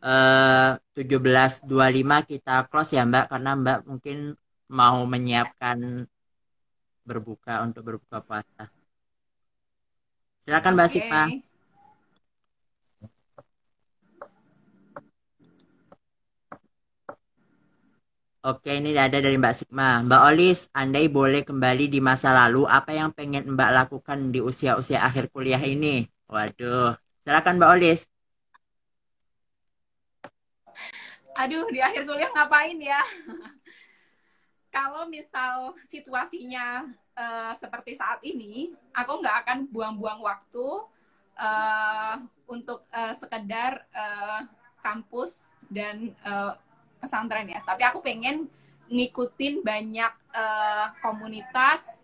eh, 0.00 0.70
17.25 0.96 1.68
kita 2.30 2.54
close 2.72 2.96
ya 2.96 3.04
Mbak. 3.04 3.24
Karena 3.28 3.50
Mbak 3.60 3.78
mungkin 3.84 4.16
mau 4.74 5.06
menyiapkan 5.06 5.78
berbuka 7.06 7.62
untuk 7.62 7.82
berbuka 7.86 8.18
puasa. 8.26 8.64
Silakan 10.42 10.74
Mbak 10.74 10.88
okay. 10.90 10.94
Sikma. 10.98 11.22
Oke, 18.44 18.76
ini 18.76 18.92
ada 18.92 19.24
dari 19.24 19.40
Mbak 19.40 19.54
Sikma. 19.56 20.04
Mbak 20.04 20.22
Olis, 20.28 20.68
andai 20.76 21.08
boleh 21.08 21.48
kembali 21.48 21.88
di 21.88 21.96
masa 22.04 22.28
lalu, 22.36 22.68
apa 22.68 22.92
yang 22.92 23.08
pengen 23.16 23.56
Mbak 23.56 23.70
lakukan 23.72 24.18
di 24.36 24.44
usia-usia 24.44 25.00
akhir 25.00 25.32
kuliah 25.32 25.62
ini? 25.64 26.04
Waduh, 26.28 26.92
silakan 27.24 27.56
Mbak 27.56 27.70
Olis. 27.72 28.00
Aduh, 31.40 31.64
di 31.72 31.80
akhir 31.80 32.04
kuliah 32.04 32.28
ngapain 32.36 32.76
ya? 32.84 33.00
kalau 34.74 35.06
misal 35.06 35.78
situasinya 35.86 36.90
uh, 37.14 37.54
seperti 37.54 37.94
saat 37.94 38.18
ini, 38.26 38.74
aku 38.90 39.22
nggak 39.22 39.46
akan 39.46 39.58
buang-buang 39.70 40.18
waktu 40.18 40.66
uh, 41.38 42.18
untuk 42.50 42.82
uh, 42.90 43.14
sekedar 43.14 43.86
uh, 43.94 44.42
kampus 44.82 45.46
dan 45.70 46.10
uh, 46.26 46.58
pesantren 46.98 47.46
ya. 47.46 47.62
Tapi 47.62 47.86
aku 47.86 48.02
pengen 48.02 48.50
ngikutin 48.90 49.62
banyak 49.62 50.12
uh, 50.34 50.90
komunitas, 50.98 52.02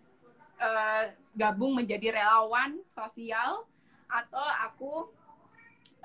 uh, 0.55 1.11
gabung 1.35 1.75
menjadi 1.75 2.15
relawan 2.15 2.79
sosial, 2.87 3.67
atau 4.07 4.45
aku 4.63 4.93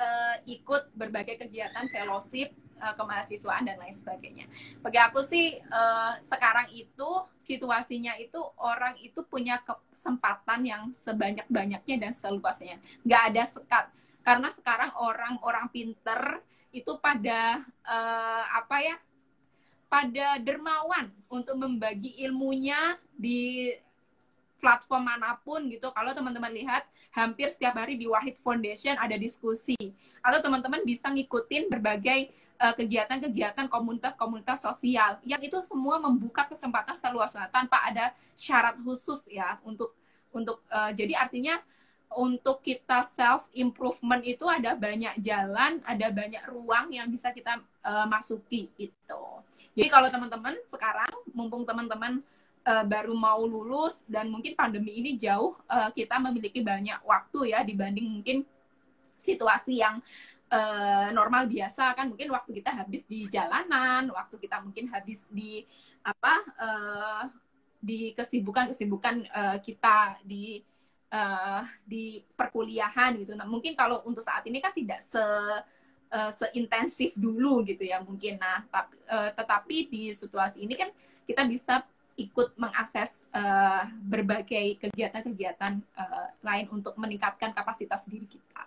uh, 0.03 0.37
ikut 0.51 0.91
berbagai 0.99 1.47
kegiatan 1.47 1.87
fellowship 1.95 2.51
uh, 2.81 2.95
kemahasiswaan 2.95 3.65
dan 3.67 3.77
lain 3.81 3.95
sebagainya. 3.95 4.47
Bagi 4.81 4.99
aku 5.01 5.21
sih 5.25 5.57
uh, 5.71 6.15
sekarang 6.21 6.69
itu 6.73 7.11
situasinya 7.41 8.17
itu 8.21 8.39
orang 8.61 8.97
itu 9.01 9.23
punya 9.27 9.61
kesempatan 9.63 10.61
yang 10.65 10.83
sebanyak-banyaknya 10.91 11.97
dan 12.09 12.13
seluasnya. 12.13 12.81
Nggak 13.05 13.23
ada 13.33 13.43
sekat 13.45 13.85
karena 14.27 14.51
sekarang 14.51 14.91
orang-orang 14.99 15.71
pinter 15.71 16.43
itu 16.75 16.99
pada 16.99 17.63
uh, 17.87 18.45
apa 18.59 18.77
ya 18.83 18.97
pada 19.87 20.43
dermawan 20.43 21.15
untuk 21.31 21.55
membagi 21.55 22.19
ilmunya 22.27 22.99
di 23.15 23.71
platform 24.59 25.07
mana 25.07 25.37
pun 25.45 25.63
gitu. 25.69 25.93
Kalau 25.93 26.17
teman-teman 26.17 26.51
lihat, 26.51 26.89
hampir 27.13 27.53
setiap 27.53 27.77
hari 27.77 28.01
di 28.01 28.09
Wahid 28.09 28.41
Foundation 28.41 28.97
ada 28.97 29.15
diskusi. 29.15 29.77
Atau 30.25 30.41
teman-teman 30.41 30.83
bisa 30.83 31.13
ngikutin 31.13 31.69
berbagai 31.69 32.33
eh, 32.35 32.75
kegiatan-kegiatan 32.75 33.69
komunitas-komunitas 33.69 34.65
sosial. 34.65 35.21
Yang 35.23 35.53
itu 35.53 35.59
semua 35.69 36.01
membuka 36.01 36.49
kesempatan 36.49 36.97
seluas-luasnya 36.97 37.53
tanpa 37.53 37.85
ada 37.85 38.13
syarat 38.35 38.77
khusus 38.81 39.21
ya 39.29 39.61
untuk 39.65 39.93
untuk 40.37 40.61
uh, 40.69 40.93
jadi 40.93 41.17
artinya 41.17 41.57
untuk 42.13 42.63
kita 42.63 43.03
self 43.03 43.51
improvement 43.57 44.23
itu 44.23 44.47
ada 44.47 44.79
banyak 44.79 45.19
jalan, 45.19 45.83
ada 45.83 46.07
banyak 46.13 46.45
ruang 46.47 46.95
yang 46.95 47.11
bisa 47.11 47.35
kita 47.35 47.59
uh, 47.83 48.07
masuki 48.07 48.71
itu. 48.79 49.23
Jadi 49.77 49.89
kalau 49.93 50.09
teman-teman 50.09 50.55
sekarang 50.71 51.11
mumpung 51.37 51.69
teman-teman 51.69 52.25
uh, 52.67 52.85
baru 52.85 53.15
mau 53.15 53.47
lulus 53.47 54.03
dan 54.11 54.29
mungkin 54.29 54.59
pandemi 54.59 54.99
ini 54.99 55.15
jauh 55.15 55.55
uh, 55.71 55.89
kita 55.95 56.19
memiliki 56.19 56.61
banyak 56.61 56.99
waktu 57.07 57.55
ya 57.55 57.63
dibanding 57.63 58.11
mungkin 58.11 58.43
situasi 59.17 59.81
yang 59.81 60.03
uh, 60.51 61.09
normal 61.15 61.47
biasa 61.47 61.95
kan 61.97 62.11
mungkin 62.11 62.29
waktu 62.35 62.61
kita 62.61 62.75
habis 62.75 63.07
di 63.07 63.25
jalanan, 63.31 64.11
waktu 64.13 64.37
kita 64.37 64.61
mungkin 64.63 64.91
habis 64.91 65.25
di 65.31 65.63
apa 66.03 66.35
uh, 66.59 67.25
di 67.81 68.13
kesibukan-kesibukan 68.19 69.31
uh, 69.31 69.57
kita 69.63 70.19
di 70.27 70.61
uh, 71.15 71.63
di 71.87 72.23
perkuliahan 72.35 73.15
gitu. 73.23 73.33
Nah, 73.39 73.47
mungkin 73.47 73.79
kalau 73.79 74.03
untuk 74.05 74.23
saat 74.25 74.43
ini 74.47 74.59
kan 74.59 74.75
tidak 74.75 75.03
se 75.03 75.23
uh, 76.11 76.31
seintensif 76.33 77.15
dulu 77.15 77.63
gitu 77.67 77.87
ya 77.87 78.03
mungkin. 78.03 78.39
Nah, 78.39 78.67
tapi, 78.71 78.95
uh, 79.07 79.31
tetapi 79.35 79.77
di 79.91 80.03
situasi 80.11 80.63
ini 80.63 80.75
kan 80.75 80.91
kita 81.27 81.43
bisa 81.47 81.83
ikut 82.17 82.57
mengakses 82.57 83.21
uh, 83.37 83.85
berbagai 84.09 84.81
kegiatan-kegiatan 84.81 85.79
uh, 85.97 86.29
lain 86.41 86.67
untuk 86.73 86.97
meningkatkan 86.97 87.53
kapasitas 87.53 88.09
diri 88.09 88.25
kita. 88.25 88.65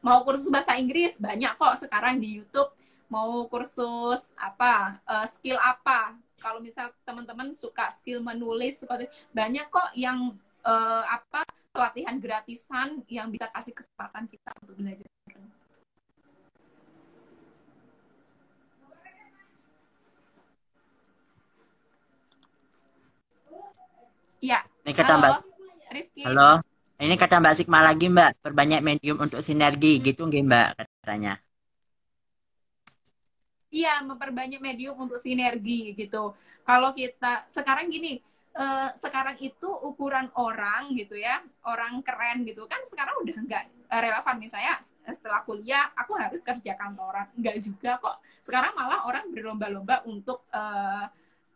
Mau 0.00 0.24
kursus 0.24 0.48
bahasa 0.48 0.74
Inggris 0.80 1.20
banyak 1.20 1.52
kok 1.60 1.84
sekarang 1.84 2.16
di 2.18 2.40
YouTube. 2.40 2.72
Mau 3.12 3.44
kursus 3.52 4.32
apa 4.40 4.98
uh, 5.04 5.28
skill 5.28 5.60
apa? 5.60 6.16
Kalau 6.40 6.58
misal 6.58 6.90
teman-teman 7.04 7.52
suka 7.52 7.92
skill 7.92 8.24
menulis, 8.24 8.80
suka 8.80 9.04
banyak 9.30 9.68
kok 9.68 9.92
yang 9.92 10.32
uh, 10.64 11.04
apa 11.04 11.44
pelatihan 11.70 12.16
gratisan 12.16 13.04
yang 13.06 13.28
bisa 13.28 13.46
kasih 13.52 13.76
kesempatan 13.76 14.24
kita 14.26 14.50
untuk 14.64 14.80
belajar. 14.80 15.08
Iya. 24.44 24.60
Ini 24.84 24.92
kata 24.92 25.12
Halo, 25.16 25.20
Mbak. 25.24 25.34
Rifki. 25.88 26.22
Halo. 26.28 26.50
Ini 27.00 27.14
kata 27.16 27.40
Mbak 27.40 27.54
Sikma 27.56 27.80
lagi 27.80 28.06
Mbak, 28.12 28.30
perbanyak 28.44 28.80
medium 28.84 29.16
untuk 29.18 29.40
sinergi 29.40 30.04
gitu 30.04 30.28
nggih 30.28 30.44
Mbak 30.44 30.68
katanya. 31.00 31.40
Iya, 33.74 34.04
memperbanyak 34.06 34.60
medium 34.62 34.94
untuk 35.00 35.18
sinergi 35.18 35.96
gitu. 35.98 36.36
Kalau 36.62 36.94
kita 36.94 37.50
sekarang 37.50 37.90
gini, 37.90 38.22
uh, 38.54 38.94
sekarang 38.94 39.34
itu 39.42 39.66
ukuran 39.66 40.30
orang 40.38 40.94
gitu 40.94 41.18
ya, 41.18 41.42
orang 41.66 41.98
keren 42.06 42.46
gitu 42.46 42.70
kan 42.70 42.78
sekarang 42.86 43.26
udah 43.26 43.34
nggak 43.34 43.64
relevan 43.90 44.36
misalnya 44.38 44.78
setelah 45.10 45.42
kuliah 45.42 45.90
aku 45.98 46.14
harus 46.14 46.38
kerja 46.38 46.78
kantoran, 46.78 47.26
nggak 47.34 47.56
juga 47.58 47.98
kok. 47.98 48.22
Sekarang 48.38 48.78
malah 48.78 49.08
orang 49.10 49.26
berlomba-lomba 49.34 50.06
untuk 50.06 50.46
uh, 50.54 51.10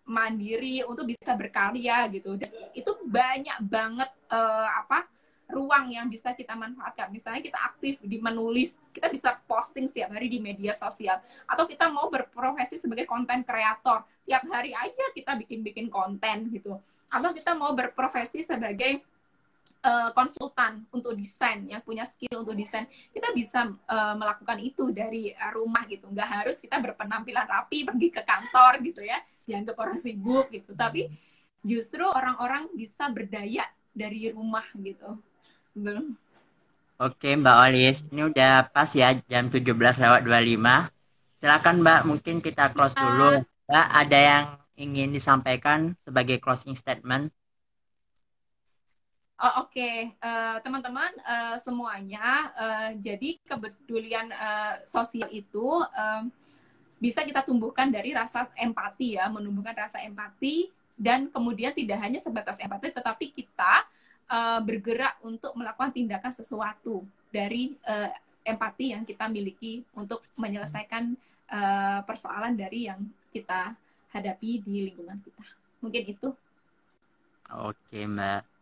mandiri 0.09 0.83
untuk 0.88 1.05
bisa 1.05 1.37
berkarya 1.37 2.09
gitu. 2.09 2.35
Dan 2.40 2.49
itu 2.73 2.90
banyak 3.05 3.61
banget 3.62 4.11
uh, 4.33 4.68
apa 4.83 5.05
ruang 5.49 5.88
yang 5.88 6.09
bisa 6.09 6.37
kita 6.37 6.53
manfaatkan. 6.53 7.09
Misalnya 7.09 7.40
kita 7.40 7.61
aktif 7.61 7.97
di 8.05 8.21
menulis 8.21 8.77
kita 8.92 9.09
bisa 9.09 9.37
posting 9.49 9.88
setiap 9.88 10.12
hari 10.12 10.29
di 10.29 10.40
media 10.40 10.73
sosial. 10.77 11.21
Atau 11.49 11.68
kita 11.68 11.88
mau 11.88 12.09
berprofesi 12.12 12.77
sebagai 12.77 13.09
konten 13.09 13.44
kreator 13.44 14.05
tiap 14.25 14.44
hari 14.49 14.77
aja 14.77 15.05
kita 15.16 15.37
bikin-bikin 15.40 15.88
konten 15.88 16.53
gitu. 16.53 16.77
Atau 17.09 17.33
kita 17.33 17.57
mau 17.57 17.73
berprofesi 17.73 18.44
sebagai 18.44 19.01
uh, 19.84 20.10
konsultan 20.14 20.86
untuk 20.90 21.14
desain 21.14 21.66
yang 21.66 21.83
punya 21.83 22.02
skill 22.02 22.42
untuk 22.42 22.54
desain 22.54 22.87
kita 23.14 23.31
bisa 23.35 23.70
uh, 23.87 24.14
melakukan 24.18 24.58
itu 24.58 24.90
dari 24.90 25.35
uh, 25.35 25.52
rumah 25.54 25.85
gitu 25.87 26.10
nggak 26.10 26.29
harus 26.42 26.56
kita 26.58 26.79
berpenampilan 26.83 27.46
rapi 27.46 27.87
pergi 27.87 28.08
ke 28.10 28.22
kantor 28.22 28.83
gitu 28.83 29.02
ya 29.04 29.18
dianggap 29.46 29.76
orang 29.79 29.98
sibuk 29.98 30.50
gitu 30.50 30.74
tapi 30.74 31.10
justru 31.62 32.06
orang-orang 32.06 32.70
bisa 32.74 33.10
berdaya 33.10 33.66
dari 33.94 34.31
rumah 34.31 34.66
gitu 34.79 35.18
belum 35.74 36.14
Oke 36.98 37.31
Mbak 37.38 37.56
Olis, 37.62 38.02
ini 38.10 38.26
udah 38.26 38.74
pas 38.74 38.90
ya 38.90 39.14
jam 39.31 39.46
17 39.46 39.62
lewat 39.70 40.26
25. 40.26 40.90
Silakan 41.38 41.76
Mbak, 41.79 42.00
mungkin 42.10 42.42
kita 42.42 42.74
close 42.74 42.98
dulu. 42.98 43.38
Mbak, 43.70 43.87
ada 43.87 44.18
yang 44.18 44.44
ingin 44.74 45.14
disampaikan 45.14 45.94
sebagai 46.02 46.42
closing 46.42 46.74
statement? 46.74 47.31
Oh, 49.38 49.62
Oke, 49.62 49.78
okay. 49.78 49.96
uh, 50.18 50.58
eh, 50.58 50.66
teman-teman 50.66 51.14
uh, 51.22 51.54
semuanya, 51.62 52.50
uh, 52.58 52.90
jadi 52.98 53.38
kepedulian 53.46 54.34
uh, 54.34 54.82
sosial 54.82 55.30
itu 55.30 55.78
uh, 55.78 56.26
bisa 56.98 57.22
kita 57.22 57.46
tumbuhkan 57.46 57.86
dari 57.86 58.10
rasa 58.10 58.50
empati 58.58 59.14
ya, 59.14 59.30
menumbuhkan 59.30 59.78
rasa 59.78 60.02
empati 60.02 60.74
dan 60.98 61.30
kemudian 61.30 61.70
tidak 61.70 62.02
hanya 62.02 62.18
sebatas 62.18 62.58
empati, 62.58 62.90
tetapi 62.90 63.30
kita 63.30 63.86
uh, 64.26 64.58
bergerak 64.58 65.22
untuk 65.22 65.54
melakukan 65.54 65.94
tindakan 65.94 66.34
sesuatu 66.34 67.06
dari 67.30 67.78
uh, 67.86 68.10
empati 68.42 68.90
yang 68.90 69.06
kita 69.06 69.30
miliki 69.30 69.86
untuk 69.94 70.18
menyelesaikan 70.34 71.14
uh, 71.46 72.02
persoalan 72.02 72.58
dari 72.58 72.90
yang 72.90 73.06
kita 73.30 73.70
hadapi 74.10 74.66
di 74.66 74.90
lingkungan 74.90 75.22
kita. 75.22 75.46
Mungkin 75.78 76.02
itu. 76.10 76.28
Oke, 77.54 78.02
Mbak. 78.02 78.58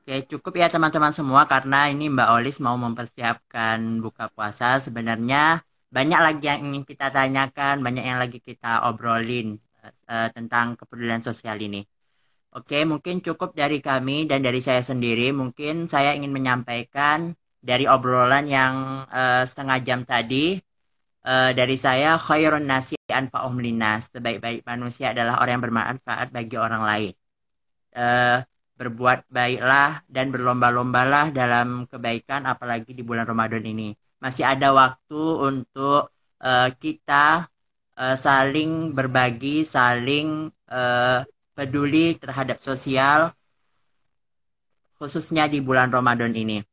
Oke, 0.00 0.24
cukup 0.32 0.56
ya 0.56 0.72
teman-teman 0.72 1.12
semua 1.12 1.44
karena 1.44 1.92
ini 1.92 2.08
Mbak 2.08 2.28
Olis 2.32 2.56
mau 2.64 2.72
mempersiapkan 2.80 4.00
buka 4.00 4.32
puasa. 4.32 4.80
Sebenarnya 4.80 5.60
banyak 5.92 6.20
lagi 6.26 6.44
yang 6.48 6.60
ingin 6.72 6.88
kita 6.88 7.12
tanyakan, 7.12 7.84
banyak 7.84 8.04
yang 8.08 8.16
lagi 8.16 8.40
kita 8.40 8.88
obrolin 8.88 9.60
uh, 10.08 10.28
tentang 10.32 10.72
kepedulian 10.80 11.20
sosial 11.20 11.60
ini. 11.60 11.84
Oke, 12.56 12.82
mungkin 12.88 13.20
cukup 13.20 13.52
dari 13.52 13.84
kami 13.84 14.24
dan 14.24 14.40
dari 14.40 14.64
saya 14.64 14.80
sendiri. 14.80 15.36
Mungkin 15.36 15.84
saya 15.92 16.16
ingin 16.16 16.32
menyampaikan 16.32 17.36
dari 17.60 17.84
obrolan 17.84 18.48
yang 18.48 19.04
uh, 19.04 19.44
setengah 19.44 19.78
jam 19.84 20.00
tadi. 20.08 20.56
Uh, 21.20 21.52
dari 21.52 21.76
saya, 21.76 22.16
khairun 22.16 22.64
nasi 22.64 22.96
anfa'um 23.04 23.60
linas. 23.60 24.08
Sebaik-baik 24.08 24.64
manusia 24.64 25.12
adalah 25.12 25.44
orang 25.44 25.60
yang 25.60 25.64
bermanfaat 25.68 26.32
bagi 26.32 26.56
orang 26.56 26.82
lain. 26.88 27.12
Uh, 27.92 28.40
berbuat 28.80 29.28
baiklah 29.28 30.00
dan 30.08 30.32
berlomba-lombalah 30.32 31.28
dalam 31.36 31.84
kebaikan 31.84 32.48
apalagi 32.48 32.96
di 32.96 33.04
bulan 33.04 33.28
Ramadan 33.28 33.60
ini. 33.60 33.92
Masih 34.24 34.48
ada 34.48 34.72
waktu 34.72 35.20
untuk 35.20 36.08
uh, 36.40 36.68
kita 36.80 37.44
uh, 38.00 38.16
saling 38.16 38.96
berbagi, 38.96 39.68
saling 39.68 40.48
uh, 40.72 41.20
peduli 41.52 42.16
terhadap 42.16 42.64
sosial 42.64 43.36
khususnya 44.96 45.44
di 45.44 45.60
bulan 45.60 45.92
Ramadan 45.92 46.32
ini. 46.32 46.64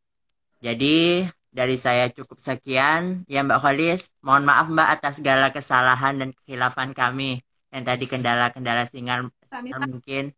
Jadi 0.63 1.27
dari 1.51 1.75
saya 1.75 2.07
cukup 2.07 2.39
sekian. 2.39 3.27
Ya 3.27 3.43
Mbak 3.43 3.59
Kholis, 3.59 4.15
mohon 4.23 4.47
maaf 4.47 4.71
Mbak 4.71 4.89
atas 4.99 5.19
segala 5.19 5.51
kesalahan 5.51 6.23
dan 6.23 6.29
kekhilafan 6.31 6.95
kami 6.95 7.43
yang 7.71 7.83
tadi 7.83 8.07
kendala-kendala 8.07 8.87
singal 8.87 9.27
mungkin 9.83 10.31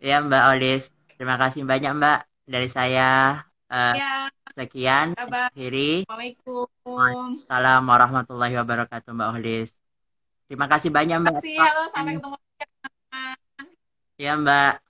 Ya 0.00 0.16
Mbak 0.24 0.44
Olis, 0.56 0.88
terima 1.20 1.36
kasih 1.36 1.60
banyak 1.68 1.92
Mbak 1.92 2.18
dari 2.48 2.68
saya. 2.72 3.36
Uh, 3.68 3.92
ya. 3.92 4.32
Sekian. 4.56 5.12
Akhiri. 5.12 6.08
Assalamualaikum. 6.08 7.36
Assalamualaikum 7.44 7.92
warahmatullahi 7.92 8.54
wabarakatuh 8.56 9.12
Mbak 9.12 9.30
Olis. 9.36 9.76
Terima 10.48 10.72
kasih 10.72 10.88
banyak 10.88 11.20
Mbak. 11.20 11.44
Terima 11.44 11.44
kasih. 11.44 11.56
Halo, 11.60 11.82
sampai 11.92 12.12
ketemu. 12.16 12.36
Ya 14.16 14.32
Mbak. 14.40 14.89